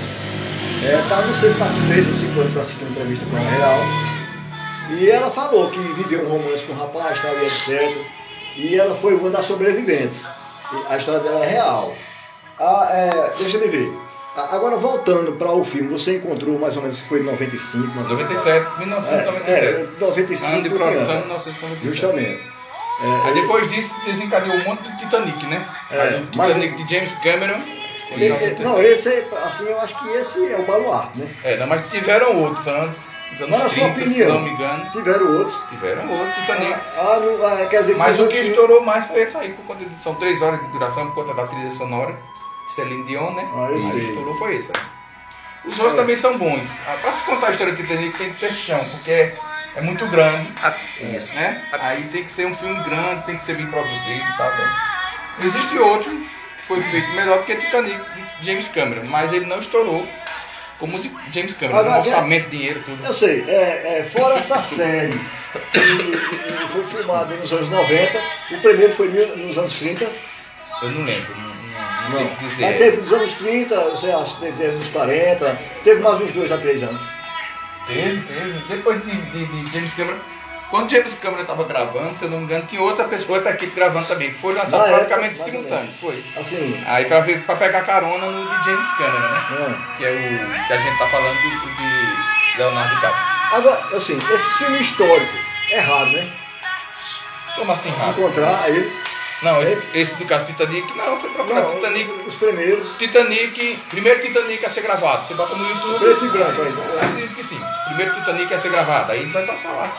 [0.83, 3.25] É, tá, não sei se está com 3 ou 5 anos para assistir uma entrevista
[3.31, 4.06] com ela real.
[4.89, 7.97] E ela falou que viveu um romance com o rapaz, tal, e etc.
[8.55, 10.25] E ela foi uma das sobreviventes.
[10.89, 11.93] A história dela é real.
[12.59, 13.91] Ah, é, deixa eu ver.
[14.35, 18.79] A- Agora, voltando para o filme, você encontrou mais ou menos, foi em 95, 97,
[18.79, 19.65] 1997.
[19.65, 21.21] É, 95 ano de por produção, ano.
[21.25, 21.83] 1997.
[21.87, 22.57] Justamente.
[23.25, 25.67] Aí depois disso desencadeou um monte de Titanic, né?
[25.91, 27.59] É, Mas o mas- Titanic de James Cameron.
[27.59, 28.63] foi em Ele- 1997.
[28.63, 31.29] não, esse, é- assim, eu acho que esse é o baluarte, né?
[31.43, 33.01] É, não, mas tiveram outros antes,
[33.35, 34.91] anos Mas na sua 30, se opinião, não me engano.
[34.91, 35.61] tiveram outros.
[35.69, 36.73] Tiveram outros Titanic.
[36.97, 39.85] Ah, não, ah, quer dizer, Mas o que estourou mais foi esse aí, por conta
[39.85, 42.17] de, são três horas de duração, por conta da trilha sonora.
[42.75, 43.47] Celine Dion, né?
[43.53, 44.09] Ah, Mas sei.
[44.09, 44.71] estourou foi esse.
[44.75, 44.83] aí.
[45.65, 46.69] Os outros também são bons.
[46.87, 49.35] Ah, Pra se contar a história do Titanic tem que ter chão, porque é,
[49.75, 50.49] é muito grande.
[50.63, 51.33] Ah, Isso.
[51.35, 51.61] né?
[51.73, 54.49] Aí tem que ser um filme grande, tem que ser bem produzido e tal.
[54.49, 54.75] né?
[55.43, 57.97] Existe outro que foi feito melhor do que Titanic
[58.39, 60.07] de James Cameron, mas ele não estourou
[60.79, 63.05] como o de James Cameron, Agora, orçamento, dinheiro, tudo.
[63.05, 65.11] Eu sei, é, é, fora essa série
[65.71, 70.03] que, que foi filmada nos anos 90, o primeiro foi nos anos 30,
[70.83, 71.55] Eu não lembro, não, não,
[72.09, 72.09] não
[72.39, 72.65] sei dizer.
[72.65, 76.51] Mas teve nos anos 30, você acha que teve nos 40, teve mais uns dois
[76.51, 77.01] a três anos.
[77.87, 78.59] Teve, teve.
[78.69, 80.19] Depois de, de- de James Cameron.
[80.69, 83.73] Quando James Cameron estava gravando, se eu não me engano, tinha outra pessoa, outra equipe
[83.73, 84.33] gravando também.
[84.33, 85.89] Foi lançado Na época, praticamente ou simultâneo.
[86.01, 86.23] Foi.
[86.35, 89.39] Assim, Aí pra, ver, pra pegar carona no de James Cameron, né?
[89.93, 89.97] é.
[89.97, 93.25] Que é o que a gente tá falando do, do de Leonardo DiCaprio.
[93.53, 95.37] agora, assim, esse filme histórico
[95.71, 96.29] é raro, né?
[97.55, 98.19] Como assim, rápido?
[98.27, 98.91] Encontrar ele.
[99.43, 102.11] Não, esse, esse do caso Titanic, não, você procura Não, Titanic.
[102.27, 102.89] os primeiros.
[102.97, 105.25] Titanic, primeiro Titanic a ser gravado.
[105.25, 105.99] Você bota no YouTube.
[105.99, 106.73] Preto e branco aí.
[107.05, 107.61] Acredito que sim.
[107.85, 109.11] Primeiro Titanic a ser gravado.
[109.11, 109.91] Aí vai passar lá.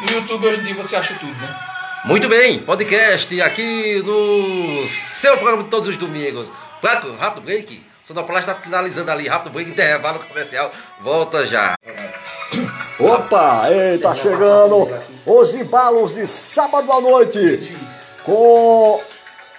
[0.00, 1.56] No YouTube hoje em dia você acha tudo, né?
[2.04, 6.50] Muito bem, podcast aqui no seu programa de todos os domingos.
[6.80, 7.82] Claro, rápido break.
[8.06, 10.70] Sonoplasta está finalizando ali, rápido break, intervalo comercial.
[11.00, 11.74] Volta já.
[12.98, 14.88] Opa, ei, tá chegando
[15.26, 17.72] os embalos de sábado à noite
[18.24, 19.00] com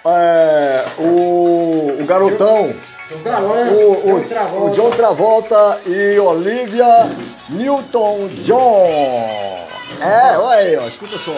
[0.05, 2.73] é, o, o garotão,
[3.11, 4.65] O o, o, John Travolta.
[4.65, 6.87] o John Travolta e Olivia
[7.49, 9.70] Newton-John.
[9.99, 11.33] É, olha aí, ó, escuta só.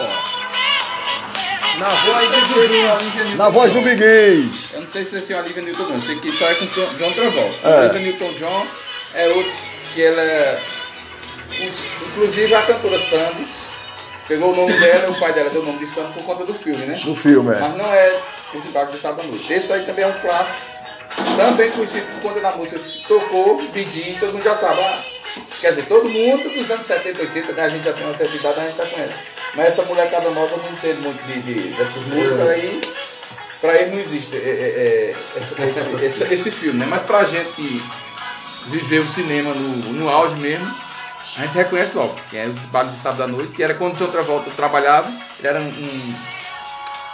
[1.78, 2.94] Na voz do Olivia
[3.36, 4.70] Na voz do Biguês.
[4.74, 7.12] Eu não sei se esse é Olivia Newton-John, sei que só é com John John
[7.12, 7.68] Travolta.
[7.68, 7.80] É.
[7.80, 8.66] Olivia Newton-John
[9.14, 9.52] é outro
[9.92, 10.60] que ela é...
[12.08, 13.46] Inclusive a cantora Sandy
[14.28, 16.54] pegou o nome dela, o pai dela deu o nome de Sandy por conta do
[16.54, 17.00] filme, né?
[17.04, 17.58] No filme, é.
[17.58, 18.20] Mas não é
[18.72, 19.52] barco de sábado à noite.
[19.52, 20.74] Esse aí também é um clássico.
[21.36, 24.80] Também conhecido por conta da música que se tocou, pedi, todo mundo já sabe.
[24.80, 24.98] Ah,
[25.60, 27.62] quer dizer, todo mundo dos anos 70, 80, né?
[27.62, 29.14] A gente já tem uma certa idade, a gente já conhece.
[29.54, 32.80] Mas essa molecada nova não entende muito de, de- dessas músicas aí.
[33.60, 36.86] Pra ele não existe é, é, é, esse, esse- esse- esse filme, né?
[36.88, 37.82] Mas pra gente que
[38.66, 40.66] viveu o cinema no, no auge mesmo,
[41.36, 42.18] a gente reconhece logo.
[42.30, 45.10] Que é os bagos de sábado à noite, que era quando o John Travolta trabalhava,
[45.38, 46.14] ele era um, um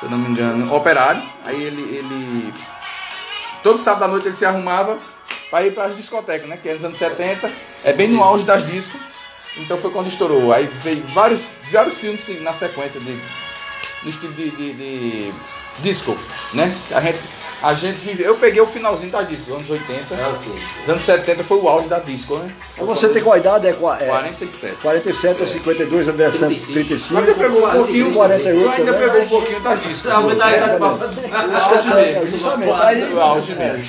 [0.00, 1.22] se eu não me engano, operário.
[1.44, 2.54] Aí ele, ele.
[3.62, 4.98] Todo sábado à noite ele se arrumava
[5.50, 6.56] para ir para as discotecas, né?
[6.56, 7.50] Que é nos anos 70,
[7.84, 9.00] é bem no auge das discos.
[9.56, 10.52] Então foi quando estourou.
[10.52, 13.20] Aí veio vários, vários filmes na sequência de,
[14.02, 15.34] no estilo de, de, de
[15.80, 16.16] disco,
[16.54, 16.74] né?
[16.94, 17.18] A gente,
[17.62, 20.14] a gente vive, eu peguei o finalzinho da disco, anos 80.
[20.14, 20.82] É?
[20.82, 22.54] Os anos 70 foi o auge da disco, né?
[22.74, 23.66] Então você tem qual idade?
[23.66, 24.76] É, é 47.
[24.82, 27.20] 47 ou 52, André Santos 35.
[27.20, 29.08] Ainda pegou um pouquinho, 48 tu ainda também.
[29.08, 30.10] pegou um pouquinho das discos.
[30.10, 32.72] Não, mas daí tá É, justamente.
[32.72, 33.84] Aí, O auge mesmo.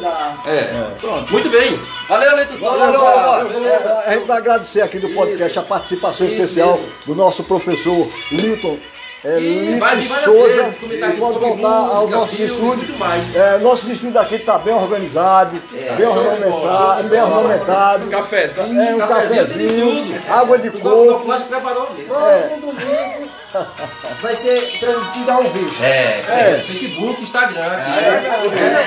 [0.00, 0.34] Dá.
[0.46, 1.32] É, pronto.
[1.32, 1.80] Muito bem.
[2.08, 2.84] Valeu, Leito Souza.
[2.84, 8.78] É, A gente vai agradecer aqui do podcast a participação especial do nosso professor Liton.
[9.24, 10.74] É, E várias Souza,
[11.18, 13.34] pode voltar aos nossos filmes, estúdios.
[13.34, 15.60] É, nossos estúdios aqui está bem organizado,
[15.96, 18.06] bem ornamentado, bem ornamentado.
[18.10, 18.80] Cafézão.
[18.80, 21.48] É um Cafezinho, de água de O nosso coco.
[21.48, 22.14] Preparou mesmo.
[22.14, 23.37] É.
[24.20, 25.84] Vai ser transmitido ao vivo.
[25.84, 26.50] É, É.
[26.50, 26.64] é.
[26.66, 27.60] Facebook, Instagram.
[27.62, 28.08] É,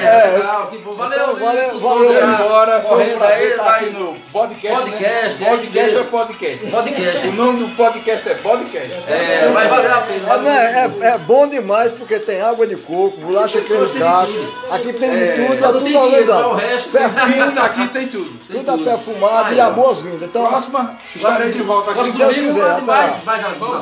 [0.03, 0.67] É, legal.
[0.67, 0.93] Que bom.
[0.93, 2.35] Valeu, Valeu, Vitor valeu, valeu.
[2.45, 4.81] Agora, foi um Correndo aí, vai no podcast.
[4.81, 5.49] Podcast, né?
[5.49, 6.67] é isso podcast ou podcast?
[6.67, 7.27] Podcast.
[7.27, 9.03] O nome do podcast é podcast.
[9.07, 10.49] É, vai valer a pena.
[10.49, 13.59] É, é, é bom demais porque tem água de coco, bolacha
[13.97, 14.53] gato.
[14.71, 16.53] Aqui tem de tudo, é tudo organizado.
[16.55, 16.91] resto.
[16.91, 18.39] Perfume, Isso aqui tem tudo.
[18.51, 20.21] tudo é perfumado e a boas-vindas.
[20.23, 22.05] Então, Próxima, estarei de volta aqui.
[22.05, 23.19] Se Deus quiser, tá.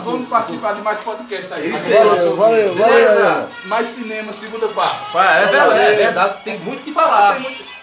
[0.04, 1.70] vamos participar de mais podcast aí.
[1.72, 3.24] valeu, valeu, Beleza.
[3.24, 3.48] valeu.
[3.66, 5.18] Mais cinema, segunda parte.
[5.18, 7.40] É verdade, é verdade, tem muito o que falar.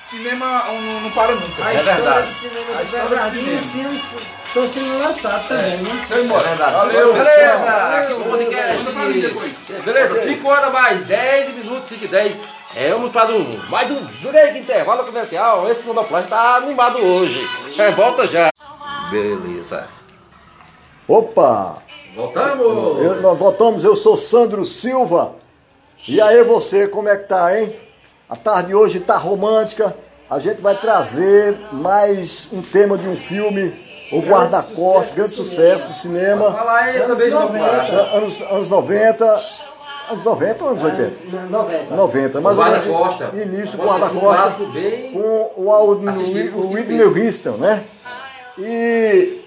[0.09, 1.64] Cinema não, não para nunca.
[1.64, 2.29] A É verdade.
[2.29, 3.90] de cinema A história de cinema.
[3.92, 6.07] estão sendo lançados também, né?
[6.11, 6.49] É embora.
[6.49, 6.72] verdade.
[6.72, 7.12] Valeu.
[7.12, 7.68] Beleza,
[7.99, 9.83] aqui no podcast.
[9.85, 12.37] Beleza, 5 horas mais 10 minutos, 5 e 10.
[12.77, 15.68] É, vamos para um, mais um break intervalo comercial.
[15.68, 17.49] Esse sonoplastia tá animado hoje.
[17.77, 18.49] É, volta já.
[19.11, 19.88] Beleza.
[21.09, 21.79] Opa!
[22.16, 23.02] Voltamos.
[23.05, 25.33] Eu- nós voltamos, eu sou Sandro Silva.
[26.09, 27.72] E aí você, como é que tá, hein?
[28.29, 29.94] A tarde de hoje tá romântica.
[30.29, 35.94] A gente vai trazer mais um tema de um filme, O Guarda-Corte, grande sucesso de
[35.94, 36.52] cinema.
[36.52, 37.59] Fala aí Anos também de 90.
[37.59, 38.16] sonoplastia.
[38.16, 39.35] Anos, anos 90.
[40.11, 41.12] Anos 90 ou anos 80?
[41.50, 41.96] 90.
[41.96, 43.31] 90, mais O guarda-costa.
[43.35, 44.52] Início, Um guarda-costa.
[45.12, 47.02] Com o, assistido, o um Whitney.
[47.02, 47.83] Houston, né?
[48.59, 49.40] E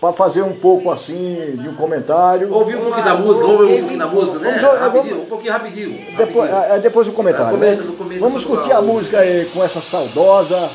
[0.00, 2.52] para fazer um pouco assim de um comentário.
[2.52, 4.44] Ouvi um pouquinho da música, ouve um pouquinho da música, né?
[4.48, 6.16] Vamos, vamos- Rapidinho, um pouquinho rapidinho.
[6.16, 6.74] Depois, rapidinho.
[6.76, 7.46] é, depois do comentário.
[7.48, 7.92] É, comenta, né?
[7.96, 10.70] começo Vamos curtir a música aí com essa saudosa.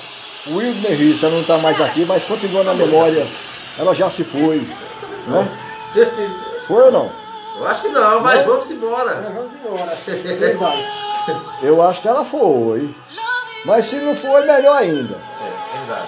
[0.48, 3.26] Whitney Houston não está mais aqui, mas continua na memória.
[3.78, 4.58] Ela já se foi.
[5.28, 5.48] Né?
[6.68, 7.10] Foi ou não?
[7.60, 9.16] Eu acho que não, mas vamos embora.
[9.36, 9.98] Vamos embora.
[11.62, 12.90] Eu acho que ela foi.
[13.66, 15.16] Mas se não foi, melhor ainda.
[15.16, 16.08] É, verdade.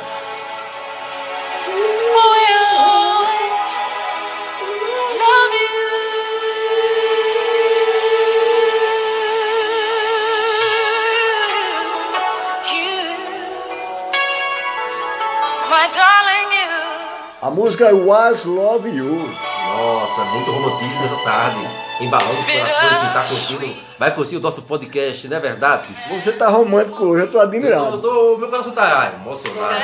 [17.41, 19.30] A música é Was Love You.
[19.76, 21.67] Nossa, muito romantismo nessa tarde.
[22.00, 23.24] Embalando os corações, quem tá
[23.60, 23.84] curtindo.
[24.00, 25.88] Vai curtir o nosso podcast, não é verdade?
[26.10, 27.98] Você tá romântico hoje, eu tô Eu admirado.
[28.00, 29.76] tô- meu coração tá emocionado,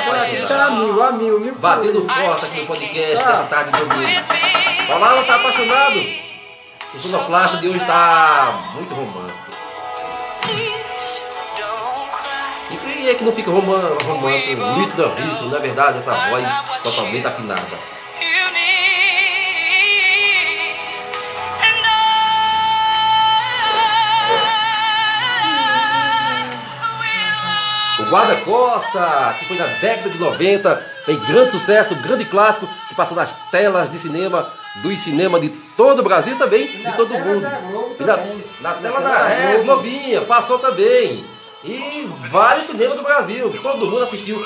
[0.48, 1.54] Tá mil, a mil, mil.
[1.56, 4.20] Batendo forte aqui no podcast nessa tarde de domingo.
[4.88, 6.06] Paulada tá apaixonado.
[6.94, 9.50] O sonoplasta de hoje tá muito romântico.
[13.00, 14.04] Quem é que não fica romântico?
[14.76, 15.98] Nítido da vista, não é verdade?
[15.98, 16.44] Essa voz
[16.82, 17.60] totalmente afinada.
[28.00, 33.16] O Guarda-Costa, que foi na década de 90, fez grande sucesso, grande clássico, que passou
[33.16, 34.50] nas telas de cinema,
[34.82, 37.42] dos cinemas de todo o Brasil e também de todo tela mundo.
[38.00, 38.16] na, na
[38.60, 39.62] Na tela da da.
[39.62, 41.29] Globinha, passou também.
[41.62, 44.42] E vários cinemas do Brasil, todo mundo assistiu,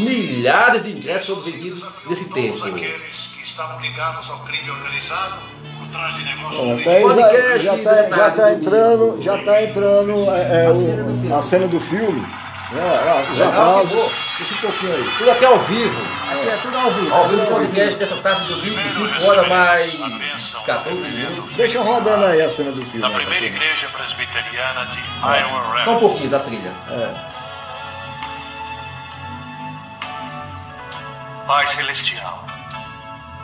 [0.00, 2.58] milhares de ingressos foram vendidos nesse tempo.
[2.58, 5.36] Todos aqueles que estavam ligados ao crime organizado,
[5.78, 7.14] por trás de negócios Ó, lícitos.
[7.14, 10.70] tá aí, já, já, da tá, já tá do entrando, já tá entrando é, é,
[10.70, 12.22] o- a cena do filme.
[12.70, 12.82] Né?
[12.82, 13.48] Ah, Os Legal,
[13.80, 14.12] aplausos.
[14.38, 15.10] Deixa um pouquinho aí.
[15.16, 16.00] Tudo aqui ao vivo.
[16.30, 17.14] Aqui é tudo ao vivo.
[17.14, 21.54] Ao vivo podcast dessa tarde de domingo, 5 horas mais 14 minutos.
[21.54, 23.00] Deixa rodando aí a cena do filme.
[23.00, 25.98] Da primeira igreja presbiteriana de Iowa Só um Rapids.
[26.00, 26.72] pouquinho da trilha.
[31.46, 32.44] Pai Celestial,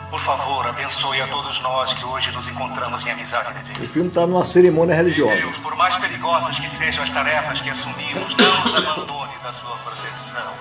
[0.09, 3.53] por favor, abençoe a todos nós que hoje nos encontramos em amizade.
[3.81, 5.35] O filme está numa cerimônia religiosa.
[5.35, 9.75] Deus, por mais perigosas que sejam as tarefas que assumimos, não nos abandone da sua
[9.77, 10.53] proteção.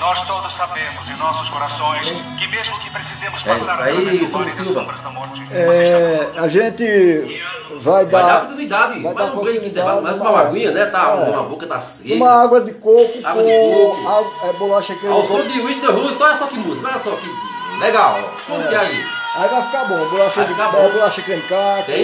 [0.00, 3.94] Nós todos sabemos em nossos corações que mesmo que precisemos É passar aí,
[4.26, 4.72] vale das Silva.
[4.72, 7.40] sombras da morte, É, a gente
[7.80, 10.86] vai Vai dar dar continuidade, vai dar um continuidade mais numa- uma aguinha, né?
[10.86, 11.30] Tá, É.
[11.30, 12.14] uma boca tá seca.
[12.14, 14.08] uma água de coco Água com de coco.
[14.42, 15.48] a- é, bolacha creme Ao de som coco.
[15.48, 18.18] de Whitney Houston, olha só que música, olha só que legal.
[18.46, 18.76] Curte É.
[18.78, 19.06] aí.
[19.36, 19.96] Aí vai ficar bom.
[20.10, 20.90] Bolacha, Vai de, ficar é, bom.
[20.92, 21.42] bolacha creme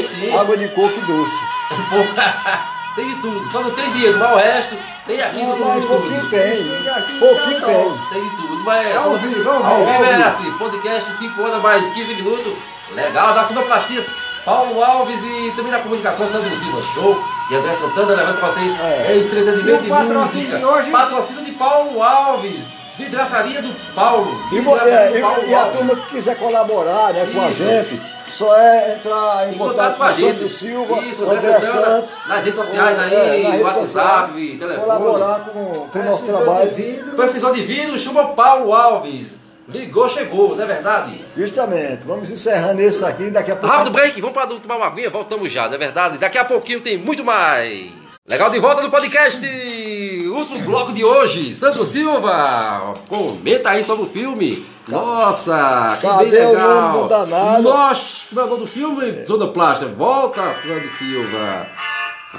[0.07, 0.37] sim.
[0.37, 1.35] água de coco e doce.
[2.94, 4.76] tem de tudo, só não tem dinheiro, mas o resto
[5.07, 5.88] tem aqui no estúdio.
[5.88, 7.18] pouquinho tem.
[7.18, 7.92] Pouquinho tem.
[8.12, 11.42] Tem de tudo, mas É ao vivo, ao vivo, ao vivo é assim, podcast 5
[11.42, 12.53] horas mais 15 minutos.
[12.94, 14.05] Legal, da Sinoplastia,
[14.44, 17.22] Paulo Alves e também na comunicação Sandro Silva Show.
[17.50, 19.07] E André Santana levando pra vocês É.
[19.12, 19.16] é.
[19.18, 20.59] entretenimento E e patrocínio música.
[20.59, 20.90] de hoje?
[20.90, 22.61] Patrocínio de Paulo Alves.
[22.98, 24.40] Vidraçaria do Paulo.
[24.53, 28.00] E, é, do Paulo e, e a turma que quiser colaborar né, com a gente,
[28.30, 32.16] só é entrar em, Em contato com o Sandro Silva, Isso, André Santos.
[32.26, 34.76] nas redes sociais ou, aí, é, WhatsApp, sociais, telefone.
[34.78, 36.70] Colaborar com, com o nosso Precisou trabalho.
[36.70, 37.16] de vidro.
[37.16, 39.40] Precisou de vidro, chama Paulo Alves.
[39.68, 41.24] Ligou, chegou, não é verdade?
[41.37, 42.02] Justamente.
[42.04, 43.74] Vamos encerrando esse aqui daqui a pouco.
[43.74, 46.18] Rápido break, vamos para tomar uma aguinha, voltamos já, não é verdade?
[46.18, 47.90] Daqui a pouquinho tem muito mais.
[48.26, 49.40] Legal de volta no podcast.
[50.31, 52.94] Último bloco de hoje, Sandro Silva.
[53.08, 54.64] Comenta aí sobre o filme.
[54.88, 56.68] Nossa, que Cadê bem o legal.
[56.92, 57.62] nome do danado?
[58.28, 59.26] Como é o nome do filme?
[59.26, 59.87] Sonoplasta.
[59.87, 61.66] Volta, Sandro Silva.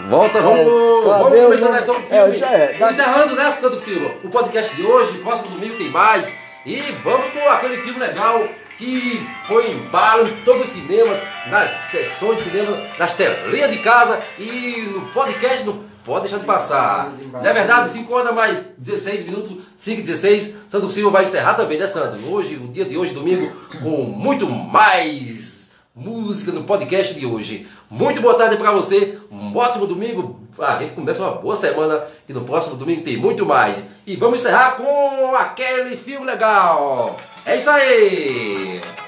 [0.10, 1.78] Volta, vamos, É, vamos o nome?
[1.78, 2.38] aí sobre o É, filme.
[2.40, 2.74] já é.
[2.78, 4.12] Da- Encerrando, né, Sandro Silva?
[4.24, 6.34] O podcast de hoje, próximo domingo tem mais.
[6.66, 12.38] E vamos com aquele filme legal que foi embalo em todos os cinemas, nas sessões
[12.38, 17.12] de cinema, nas telinhas de casa e no podcast não pode deixar de passar.
[17.32, 17.90] Não é verdade?
[17.90, 20.56] 5 horas mais 16 minutos, 5 e 16.
[20.70, 22.20] Sandro Silva vai encerrar também, né, Sandro?
[22.32, 27.68] Hoje, o dia de hoje, domingo, com muito mais música no podcast de hoje.
[27.90, 30.40] Muito boa tarde para você, um ótimo domingo.
[30.58, 33.86] A gente começa uma boa semana e no próximo domingo tem muito mais.
[34.06, 37.18] E vamos encerrar com aquele filme legal.
[37.46, 39.01] É isso aí!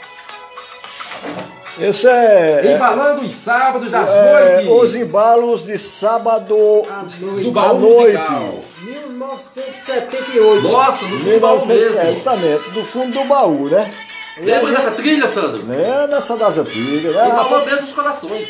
[1.79, 2.75] Esse é.
[2.75, 4.71] Embalando os sábados das é, noites.
[4.83, 6.55] os embalos de sábado
[6.89, 7.51] À do noite.
[7.51, 8.17] baú noite.
[8.17, 8.59] musical.
[8.81, 10.61] 1978.
[10.61, 12.11] Nossa, no filme baú 1900, mesmo.
[12.11, 13.89] exatamente, do fundo do baú, né?
[14.37, 15.71] Lembra dessa trilha, Sandro?
[15.71, 17.27] É, nessa das antigas, né?
[17.27, 18.47] Embalou mesmo os corações.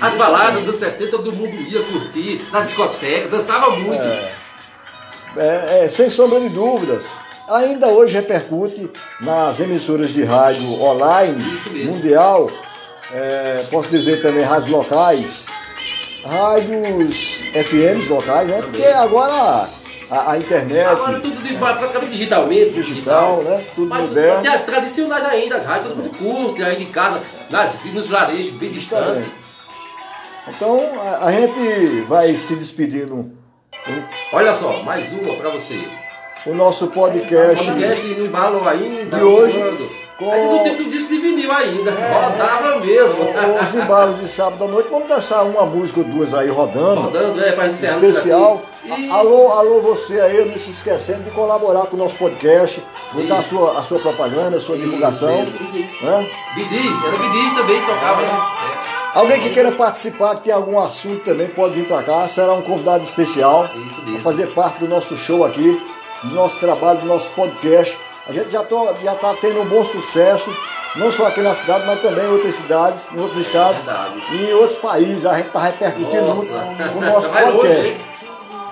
[0.00, 4.04] As baladas dos anos 70, todo mundo ia curtir, na discoteca, dançava muito.
[5.38, 7.12] É, é, sem sombra de dúvidas.
[7.48, 8.90] Ainda hoje repercute
[9.20, 11.42] nas emissoras de rádio online,
[11.84, 12.50] mundial,
[13.12, 15.46] é, posso dizer também rádios locais,
[16.24, 18.62] rádios FMs locais, né?
[18.62, 19.68] Porque agora
[20.10, 23.64] a, a internet, Agora tudo de, praticamente digitalmente, Digital, né?
[23.76, 24.42] Tudo Mas moderno.
[24.42, 28.50] tem as tradicionais ainda, as rádios todo mundo curte, aí de casa, nas, nos vilarejos
[28.54, 29.06] bem distantes.
[29.06, 29.32] Também.
[30.48, 33.32] então a, a gente vai se despedindo.
[34.32, 35.88] Olha só, mais uma pra você.
[36.46, 39.16] O nosso podcast, Podcast no embalo ainda.
[39.18, 39.58] De hoje,
[40.16, 41.90] com- Aí do tempo do disco de vinil ainda.
[41.90, 43.18] Rodava mesmo.
[43.62, 47.00] os embalos de sábado à noite, vamos deixar uma música ou duas aí rodando.
[47.02, 48.62] Rodando, é, pra encerrar especial.
[48.84, 49.12] Isso.
[49.12, 52.80] Alô, alô você aí, não se esquecendo de colaborar com o nosso podcast,
[53.12, 53.48] botar a Isso.
[53.48, 55.36] sua, a sua propaganda, a sua Isso divulgação.
[55.36, 55.58] mesmo.
[56.02, 56.30] né?
[56.54, 58.22] Bidiz, era Bidiz também, tocava.
[58.22, 58.38] né?
[59.14, 62.62] Alguém que queira participar, que tem algum assunto também, pode vir para cá, será um
[62.62, 64.20] convidado especial É isso para mesmo.
[64.22, 65.82] fazer parte do nosso show aqui,
[66.22, 67.96] do nosso trabalho, do nosso podcast.
[68.28, 70.54] A gente já está tá tendo um bom sucesso,
[70.96, 74.22] não só aqui na cidade, mas também em outras cidades, em outros estados verdade.
[74.32, 75.24] e em outros países.
[75.26, 78.04] A gente está repercutindo muito o nosso podcast.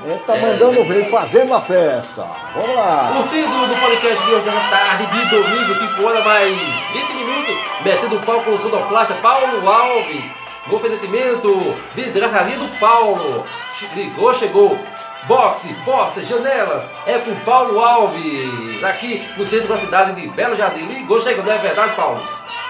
[0.04, 0.40] A gente está É.
[0.40, 2.26] mandando ver, fazendo a festa.
[2.54, 3.12] Vamos lá.
[3.16, 6.50] Curtindo no podcast de hoje da tarde, de domingo, 5 horas mais
[6.92, 10.32] 20 minutos, metendo o pau com o sonoplasta Paulo Alves.
[10.66, 13.46] No oferecimento, vidraçaria do Paulo.
[13.94, 14.78] Ligou, chegou.
[15.26, 20.84] Boxe, portas, janelas, é com Paulo Alves, aqui no centro da cidade de Belo Jardim.
[20.86, 22.20] Ligou, chegou, não é verdade, Paulo?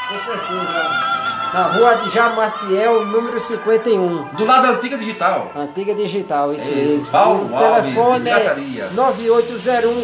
[0.09, 0.73] Com certeza.
[1.53, 4.25] Na rua de Jamaciel, número 51.
[4.33, 5.51] Do lado da Antiga Digital.
[5.55, 7.11] Antiga Digital, isso, Isso, mesmo.
[7.13, 8.91] Paulo o Alves, telefone é vidraçaria.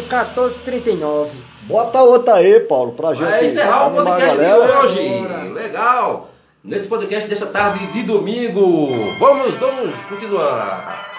[0.09, 1.27] 9801-1439.
[1.63, 5.53] Bota outra aí, Paulo, pra gente Vai encerrar o podcast de hoje.
[5.53, 6.29] Legal.
[6.63, 9.15] Nesse podcast desta tarde de domingo.
[9.19, 11.10] Vamos, vamos continuar.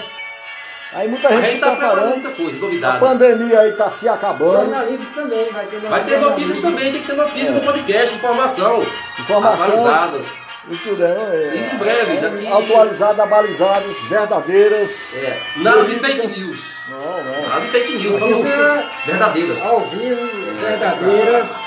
[0.93, 4.53] Aí muita gente gente se tá preparando muita coisa, A pandemia aí tá se acabando.
[4.65, 8.15] Jornalismo também, vai ter nosso Vai ter notícias também, tem que ter notícias no podcast,
[8.17, 8.87] informação.
[9.21, 9.67] Informação.
[9.67, 10.27] Atualizadas.
[10.69, 15.15] E tudo é, E em breve, é, daqui- atualizadas, abalizadas, verdadeiras.
[15.15, 16.61] É, nada de fake news.
[16.89, 17.49] Não, não.
[17.49, 19.63] Nada de fake news, notícias verdadeiras.
[19.63, 20.29] Ao vivo,
[20.61, 21.65] verdadeiras.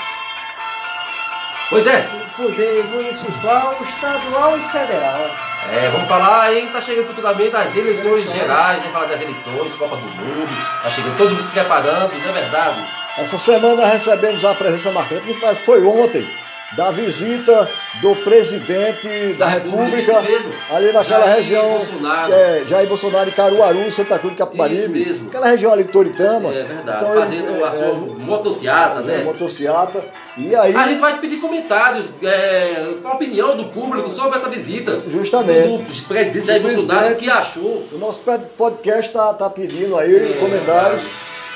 [1.70, 5.30] Pois é, Poder municipal, estadual e federal.
[5.72, 8.34] É, vamos falar aí, tá chegando futuramente as eleições Eleições.
[8.34, 10.48] gerais, vamos falar das eleições, Copa do Mundo,
[10.82, 12.84] tá chegando todo mundo se preparando, não é verdade?
[13.18, 16.28] Essa semana recebemos a presença marcante, que foi ontem,
[16.76, 17.68] da visita
[18.02, 21.68] do presidente da Da República, República, ali naquela Jair região.
[21.70, 22.32] Bolsonaro.
[22.32, 24.80] É, Jair Bolsonaro em Caruaru, Santa Cruz de Capibaribe.
[24.82, 25.28] Isso mesmo.
[25.28, 26.50] Aquela região ali de Toritama.
[26.50, 29.24] É verdade, Então, fazendo a é, sua é, motociata, é, né?
[29.24, 30.04] motociata.
[30.36, 35.00] E aí, A gente vai pedir comentários, é, a opinião do público sobre essa visita.
[35.06, 35.68] Justamente.
[35.68, 37.86] Do, do presidente Jair Bolsonaro, o que achou.
[37.92, 41.02] o nosso pod- podcast tá, tá pedindo aí comentários,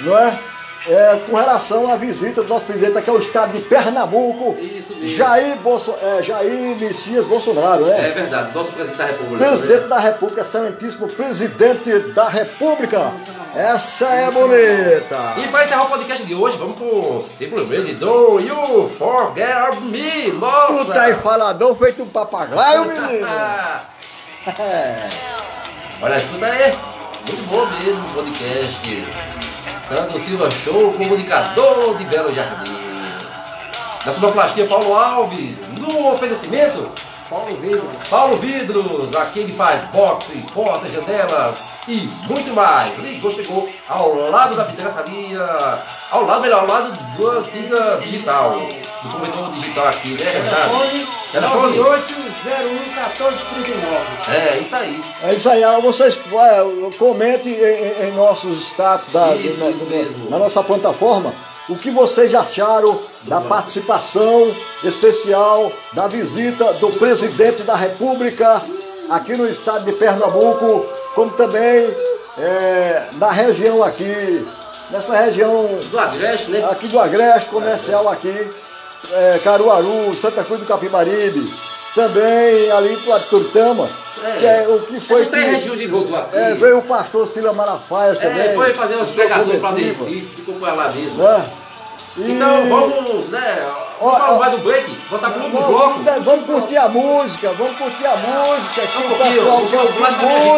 [0.03, 0.33] não é?
[0.89, 4.57] É, com relação à visita do nosso presidente aqui ao estado de Pernambuco.
[5.03, 8.11] Jair, Bolso, é, Jair Messias Bolsonaro, É né?
[8.11, 9.45] verdade, nosso presidente da República.
[9.45, 9.89] Presidente né?
[9.89, 13.13] da República, excelentíssimo presidente da República.
[13.55, 15.17] Essa é bonita.
[15.39, 20.33] E para encerrar o podcast de hoje, vamos com simplesmente Do You Forget Me?
[20.33, 20.85] Nossa!
[20.85, 23.29] Tu tá aí falador feito um papagaio, menino.
[26.03, 26.73] Olha, escuta aí.
[27.27, 29.38] Muito bom mesmo o podcast.
[29.89, 32.73] Sandro Silva Show, comunicador de Belo Jardim.
[34.05, 35.61] Na sonoplastia, Paulo Alves.
[35.79, 36.91] No oferecimento,
[37.29, 38.09] Paulo Vidros.
[38.09, 39.15] Paulo Vidros.
[39.17, 42.97] Aqui ele faz boxe, portas, janelas e muito mais.
[42.99, 45.43] Ligou, chegou ao lado da vidraçaria.
[46.11, 48.57] Ao lado, melhor, ao lado do Antiga Digital.
[49.03, 50.31] Do corredor digital aqui, né?
[50.31, 51.79] Telefone Telefone.
[51.79, 54.35] 98011439.
[54.35, 55.03] É, isso aí.
[55.25, 59.85] É isso aí, vocês é, comentem em, em- em nossos status da, Isso, do- isso
[59.85, 60.31] do- mesmo.
[60.31, 61.33] na nossa plataforma
[61.69, 68.61] o que vocês acharam da participação especial da visita do presidente da República
[69.11, 71.89] aqui no estado de Pernambuco, como também
[72.39, 74.45] é, na região aqui,
[74.91, 76.65] nessa região Do Agreste, né?
[76.71, 78.51] aqui do Agreste Comercial aqui,
[79.13, 81.53] é, Caruaru, Santa Cruz do Capibaribe,
[81.95, 83.89] também ali de Turtama,
[84.25, 84.31] É.
[84.39, 88.49] que é o que foi Não tem que- é, veio o pastor Sila Malafaias também.
[88.49, 91.23] É, foi fazer umas pregações pra coletiva, Recife, ficou por lá mesmo.
[91.23, 91.45] né?
[92.17, 93.59] E- Então vamos, né?
[94.01, 96.03] Vamos falar ó, mais do break, voltar pro outro bloco.
[96.03, 99.81] vamos, curtir a música, vamos curtir a música, aqui Um o pouquinho, pessoal o quer
[99.81, 99.99] ouvir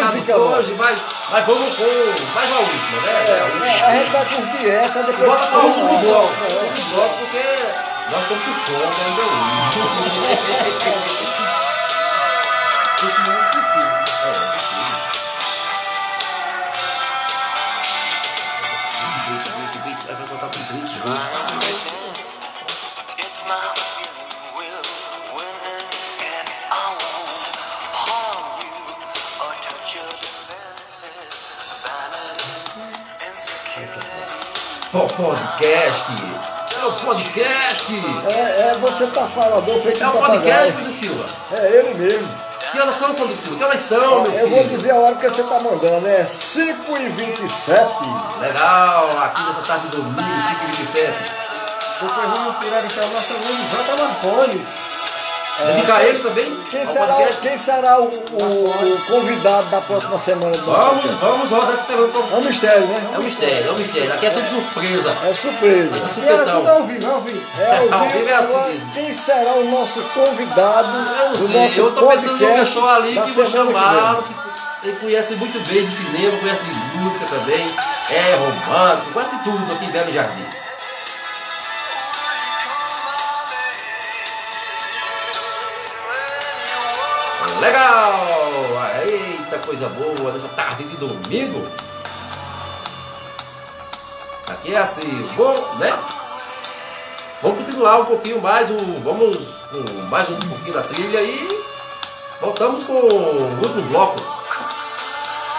[0.04, 1.00] música, hoje, mas,
[1.30, 3.68] mas vamos com mais uma última, né?
[3.80, 6.54] É, a gente vai curtir essa, depois Bota para o último Ah, bloco, é.
[6.54, 9.60] o último bloco, porque nós estamos fome ainda hoje.
[35.16, 36.59] Podcast!
[36.80, 37.92] É o podcast!
[38.26, 40.72] É, é, você tá falador feito É um o podcast.
[40.72, 41.26] Sandro Silva!
[41.52, 42.28] É ele mesmo.
[42.72, 43.56] Que horas são, Sandro Silva?
[43.58, 44.76] Que horas são, meu Eu vou filho?
[44.76, 47.82] dizer a hora que você tá mandando, é 5 e 27
[48.40, 51.12] Legal, aqui nessa tarde de domingo, 5h27.
[52.00, 54.66] Depois vamos tirar informação do Jota Marconi.
[55.58, 60.52] Dedicar a ele também Quem será, quem será o, o- o convidado da próxima semana
[60.52, 61.16] do Vamos, podcast?
[61.20, 62.28] vamos rodar esse semana.
[62.32, 63.10] É um mistério, né?
[63.14, 64.12] É um mistério, é um mistério.
[64.14, 65.14] Aqui é tudo surpresa.
[65.28, 65.90] É surpresa.
[65.94, 66.60] E era Supetão.
[66.60, 67.46] tudo ao vivo, ao vivo.
[67.58, 68.92] É, ao Ao vivo, vivo é assim mesmo.
[68.94, 73.20] Quem será o nosso convidado Eu não sei, nosso eu tô pensando numa pessoa ali
[73.20, 74.16] que vou chamar,
[74.82, 77.66] que ele conhece muito bem de cinema, conhece de música também,
[78.10, 80.44] é romântico, quase tudo aqui em Belo Jardim.
[87.60, 88.12] Legal!
[89.06, 91.60] Eita, coisa boa nessa tarde de domingo.
[94.48, 95.92] Aqui é assim, bom, né?
[97.42, 99.36] Vamos continuar um pouquinho mais, o, vamos
[99.70, 101.48] com mais um pouquinho da trilha e
[102.40, 104.16] voltamos com o último bloco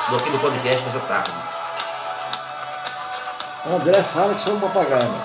[0.09, 1.31] do aqui do podcast nessa tarde.
[3.67, 5.21] André fala que sou um papagaio.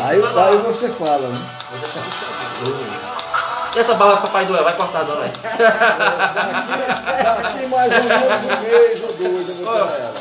[0.00, 3.11] Aí, aí você fala, né?
[3.74, 5.28] E essa bala que o Papai Noel vai cortar, não é?
[7.42, 10.12] Daqui mais um um mês ou dois, eu vou tirar ela.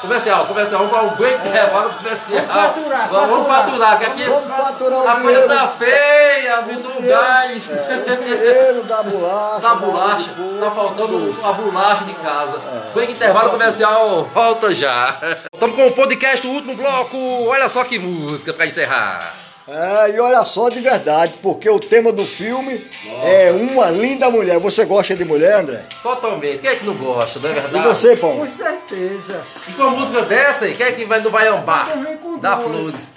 [0.00, 2.42] Comercial, comercial, vamos para um break intervalo comercial.
[2.46, 3.90] Vamos faturar, Vamos, vamos faturar.
[3.90, 7.70] faturar, que aqui Vamos faturar o a coisa tá feia, muito gás.
[7.70, 9.60] É, o dinheiro da bolacha.
[9.60, 12.60] Da bolacha, tá faltando a bolacha de casa.
[12.94, 15.20] Break intervalo comercial, volta já.
[15.52, 17.16] Estamos com o podcast, o último bloco.
[17.48, 19.34] Olha só que música para encerrar.
[19.68, 22.84] É, e olha só de verdade, porque o tema do filme
[23.22, 24.58] é uma linda mulher.
[24.58, 25.84] Você gosta de mulher, André?
[26.02, 26.58] Totalmente.
[26.58, 27.86] Quem é que não gosta, não é E verdade?
[27.86, 28.38] você, Paulo?
[28.38, 29.40] Com certeza.
[29.68, 31.88] E com a música dessa aí, quem é que vai, não vai ambar?
[31.88, 32.56] Também com Da.
[32.56, 33.08] Flores.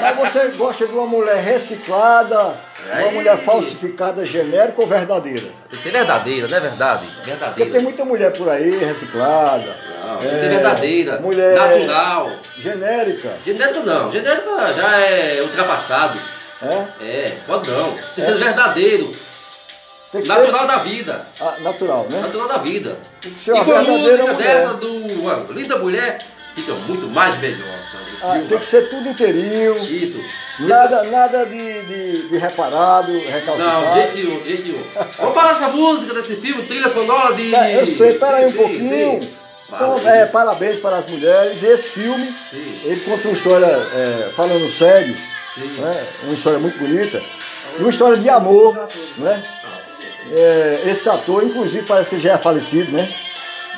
[0.00, 2.54] Mas você gosta de uma mulher reciclada,
[2.86, 3.14] uma Aí.
[3.14, 5.40] mulher falsificada, genérica ou verdadeira?
[5.40, 7.06] Tem que ser verdadeira, não é verdade?
[7.06, 7.82] Porque tem Verdadeira.
[7.82, 9.76] muita mulher por aí reciclada.
[10.04, 11.20] Não, tem que ser é, verdadeira.
[11.20, 12.30] Mulher Natural.
[12.58, 13.30] genérica.
[13.44, 14.10] Genérica não.
[14.12, 16.18] Genérica já é ultrapassado.
[16.62, 17.04] É?
[17.04, 17.92] É, pode não.
[17.92, 19.12] Tem que ser verdadeiro.
[20.12, 21.26] Tem que Natural ser da vida.
[21.40, 22.20] Ah, natural, né?
[22.20, 22.96] Natural da vida.
[23.20, 24.54] Tem que ser E uma com a verdadeira música mulher.
[24.54, 26.18] dessa do uma linda mulher,
[26.56, 27.78] fica muito mais melhor,
[28.22, 29.76] Ah, tem que ser tudo inteirinho.
[29.88, 30.20] Isso.
[30.60, 33.58] Nada, nada de, de, de reparado, recalcitrado.
[33.86, 34.84] Não, jeito nenhum, jeito nenhum.
[35.18, 37.50] Vamos falar dessa música, desse filme, trilha sonora de.
[37.50, 39.22] Tá, eu sei, pera aí um Sim, pouquinho.
[39.22, 39.30] sim.
[39.72, 40.06] Então, Parabéns.
[40.14, 41.62] é, parabéns para as mulheres.
[41.62, 42.80] Esse filme, Sim.
[42.84, 45.16] ele conta uma história, é, falando sério,
[45.56, 46.06] né?
[46.24, 47.22] uma história muito bonita,
[47.78, 48.88] e uma história de amor,
[49.18, 49.42] né?
[50.32, 53.08] É, esse ator, inclusive, parece que já é falecido, né?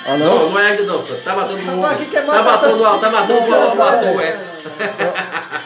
[0.05, 0.51] Ah, Não, não?
[0.51, 1.19] não é ainda não, senhor.
[1.23, 2.07] Tá matando o que homem.
[2.11, 4.21] Tá matando, tá matando Não, o não, o ator, não.
[4.21, 4.37] é.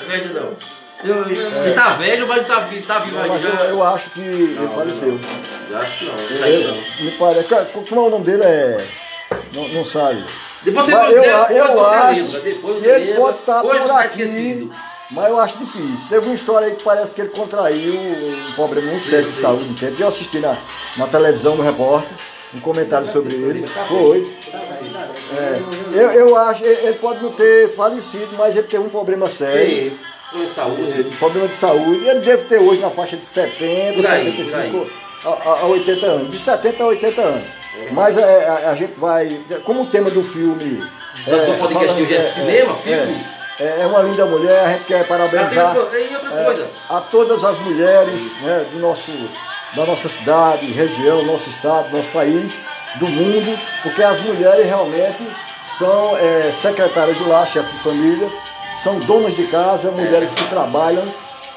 [0.07, 0.57] Não é ainda não.
[1.05, 3.35] Eu- Ele tá velho, mas tá, vi- tá vivo ainda.
[3.49, 5.21] eu, eu acho que ele faleceu.
[5.71, 6.47] Eu acho que não.
[6.49, 7.05] Eu- não.
[7.05, 7.49] me parece,
[7.89, 8.43] como é o nome dele?
[8.45, 8.85] É.
[9.55, 10.25] Não, não sabe.
[10.63, 13.21] Depois você Mas depois eu, eu você acho lembra, depois que você ele lembra.
[13.23, 14.73] pode estar Hoje por tá aqui, esquecido.
[15.11, 16.09] mas eu acho difícil.
[16.09, 19.95] Teve uma história aí que parece que ele contraiu um problema muito sério de saúde.
[20.01, 20.57] Eu assisti na,
[20.97, 22.09] na televisão no repórter,
[22.55, 23.67] um comentário sobre ele.
[23.89, 24.27] Foi.
[25.39, 29.91] É, eu, eu acho, ele pode não ter falecido, mas ele teve um problema sério.
[29.91, 29.97] Sim.
[30.33, 30.83] Com saúde.
[30.83, 32.09] Ele, problema de saúde.
[32.09, 34.91] Ele deve ter hoje na faixa de 70, Por aí, 75
[35.25, 36.31] a, a- a 80 anos.
[36.31, 37.49] De 70 a 80 anos.
[37.93, 39.29] Mas é, a, a gente vai.
[39.65, 40.83] Como o tema do filme.
[41.27, 43.37] Do- do podcast de hoje é cinema, filmes?
[43.59, 46.69] É, é uma linda mulher, a gente quer parabenizar é, coisa.
[46.91, 49.11] a todas as mulheres né, do nosso,
[49.77, 52.59] da nossa cidade, região, nosso estado, nosso país,
[52.97, 55.29] do mundo, porque as mulheres realmente
[55.79, 58.29] são é, secretárias do lar, chefe de família,
[58.83, 61.05] são donas de casa, mulheres que trabalham,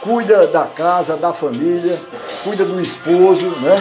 [0.01, 1.97] cuida da casa, da família,
[2.43, 3.75] cuida do esposo, né?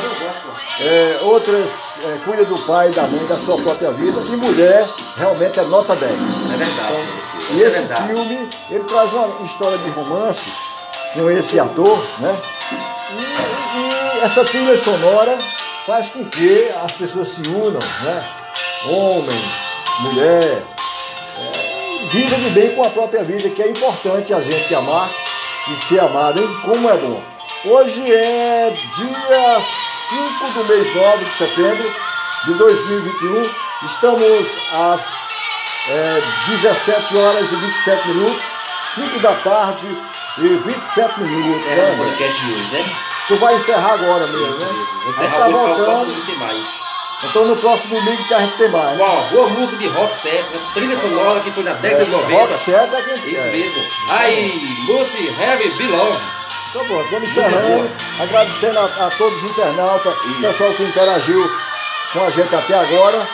[0.80, 1.70] É, outras
[2.04, 5.96] é, cuida do pai, da mãe, da sua própria vida, e mulher realmente é nota
[5.96, 6.12] 10.
[6.12, 6.96] É verdade.
[7.50, 8.06] E Isso é esse verdade.
[8.06, 10.52] filme, ele traz uma história de romance
[11.14, 12.36] com esse ator, né?
[12.70, 12.74] E,
[13.14, 13.47] e
[14.22, 15.38] essa trilha sonora
[15.86, 18.28] faz com que as pessoas se unam, né?
[18.86, 19.40] Homem,
[20.00, 20.62] mulher,
[21.38, 25.10] é, vivam de bem com a própria vida, que é importante a gente amar
[25.70, 26.48] e ser amado, hein?
[26.64, 27.22] Como é bom.
[27.66, 31.92] Hoje é dia 5 do mês 9 de setembro
[32.46, 33.50] de 2021.
[33.86, 35.00] Estamos às
[35.88, 38.42] é, 17 horas e 27 minutos,
[38.94, 39.86] 5 da tarde
[40.38, 41.66] e 27 minutos.
[41.66, 41.94] É né?
[41.94, 43.07] o podcast de hoje, né?
[43.28, 44.82] Tu vai encerrar agora mesmo, Isso, né?
[44.82, 44.94] isso.
[45.04, 46.26] Vou A gente encerrar tá hoje para o próximo voltando.
[46.26, 46.66] tem mais.
[47.24, 48.96] Então no próximo domingo que a gente tem mais.
[48.98, 49.04] né?
[49.04, 52.34] Uma boa música de rock set, trilha sonora que foi na década de 90.
[52.40, 53.50] Rock certo é quem Isso é.
[53.50, 53.82] mesmo.
[54.10, 56.16] Aí, música de Heavy Belong.
[56.72, 57.90] Tá bom, vamos encerrando.
[58.20, 61.50] Agradecendo a, a todos os internautas, o pessoal que interagiu
[62.12, 63.28] com a gente até agora.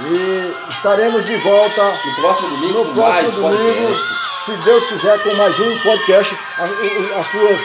[0.00, 4.44] E estaremos de volta No próximo domingo, no próximo domingo, podcast.
[4.44, 6.38] se Deus quiser, com mais um podcast.
[6.58, 6.70] As,
[7.18, 7.60] as suas,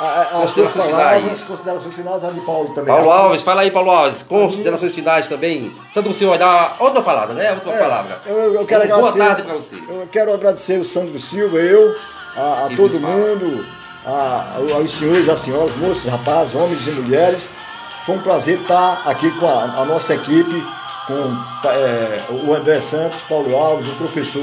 [0.00, 1.44] a- a- as suas Considerações palavras, finais.
[1.44, 2.94] considerações finais, a de Paulo também.
[2.94, 4.22] Paulo Alves, fala aí, Paulo Alves.
[4.22, 5.72] Considerações finais também.
[5.92, 7.52] Sandro Silva vai dar outra palavra, né?
[7.52, 8.20] Outra É, palavra.
[8.26, 9.18] Eu, eu quero Boa agradecer.
[9.18, 9.74] tarde pra você.
[9.76, 11.94] Eu quero agradecer o Sandro Silva, eu,
[12.36, 13.66] a, a todo mundo,
[14.06, 17.50] a- aos senhores, às senhoras, moços, rapazes, homens e mulheres.
[18.06, 20.64] Foi um prazer estar aqui com a, a nossa equipe,
[21.06, 24.42] com é, o André Santos, Paulo Alves, o professor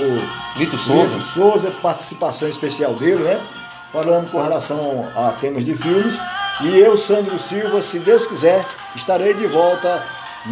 [0.58, 1.16] Lito Souza.
[1.16, 3.40] Lito Souza, participação especial dele, né?
[3.92, 6.18] Falando com relação a temas de filmes.
[6.62, 8.66] E eu, Sandro Silva, se Deus quiser,
[8.96, 10.04] estarei de volta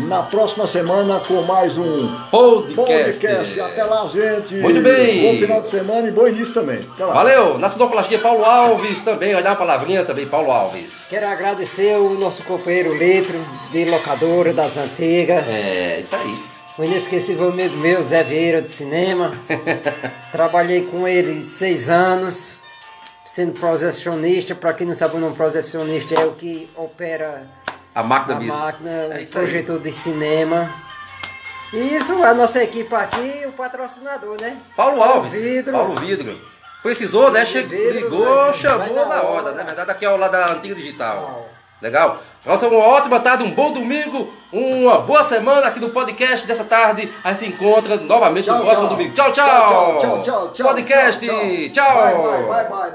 [0.08, 2.76] na próxima semana com mais um Podcast.
[2.76, 3.62] podcast.
[3.62, 4.56] Até lá, gente.
[4.56, 5.22] Muito bem.
[5.22, 6.80] Bom final de semana e bom início também.
[6.94, 7.14] Até lá.
[7.14, 7.58] Valeu.
[7.58, 9.34] Na sonoplastia, Paulo Alves também.
[9.34, 11.08] Dar uma palavrinha também, Paulo Alves.
[11.10, 13.38] Quero agradecer o nosso companheiro Letro,
[13.72, 15.44] de locadora das antigas.
[15.48, 16.36] É, isso aí.
[16.78, 19.34] O inesquecível amigo meu, Zé Vieira, de cinema.
[20.32, 22.60] Trabalhei com ele seis anos,
[23.26, 24.54] sendo projecionista.
[24.56, 27.48] Para quem não sabe, o nome projecionista é o que opera
[27.94, 28.58] A máquina a mesmo.
[28.60, 29.44] máquina, É o isso aí.
[29.46, 30.70] projetor de cinema.
[31.74, 34.58] E isso, a nossa equipe aqui, o patrocinador, né?
[34.78, 35.34] Paulo Alves.
[35.34, 35.76] Vidros.
[35.78, 36.40] Paulo Vidro.
[36.82, 37.44] Precisou, né?
[37.46, 37.64] Che...
[37.64, 39.44] Vidros, Ligou, vai- chamou vai na na hora.
[39.46, 39.52] hora.
[39.56, 41.50] Na verdade, aqui é o lado da antiga digital.
[41.82, 42.22] Legal?
[42.46, 47.12] Nossa, uma ótima tarde, um bom domingo, uma boa semana aqui no podcast dessa tarde.
[47.24, 48.96] Aí se encontra novamente no Tchau, próximo tchau.
[48.98, 49.14] domingo.
[49.16, 49.46] Tchau, tchau.
[49.46, 51.26] Tchau, tchau, tchau, tchau, Podcast.
[51.26, 51.96] tchau, Tchau.
[51.96, 52.92] Vai, vai, vai, vai.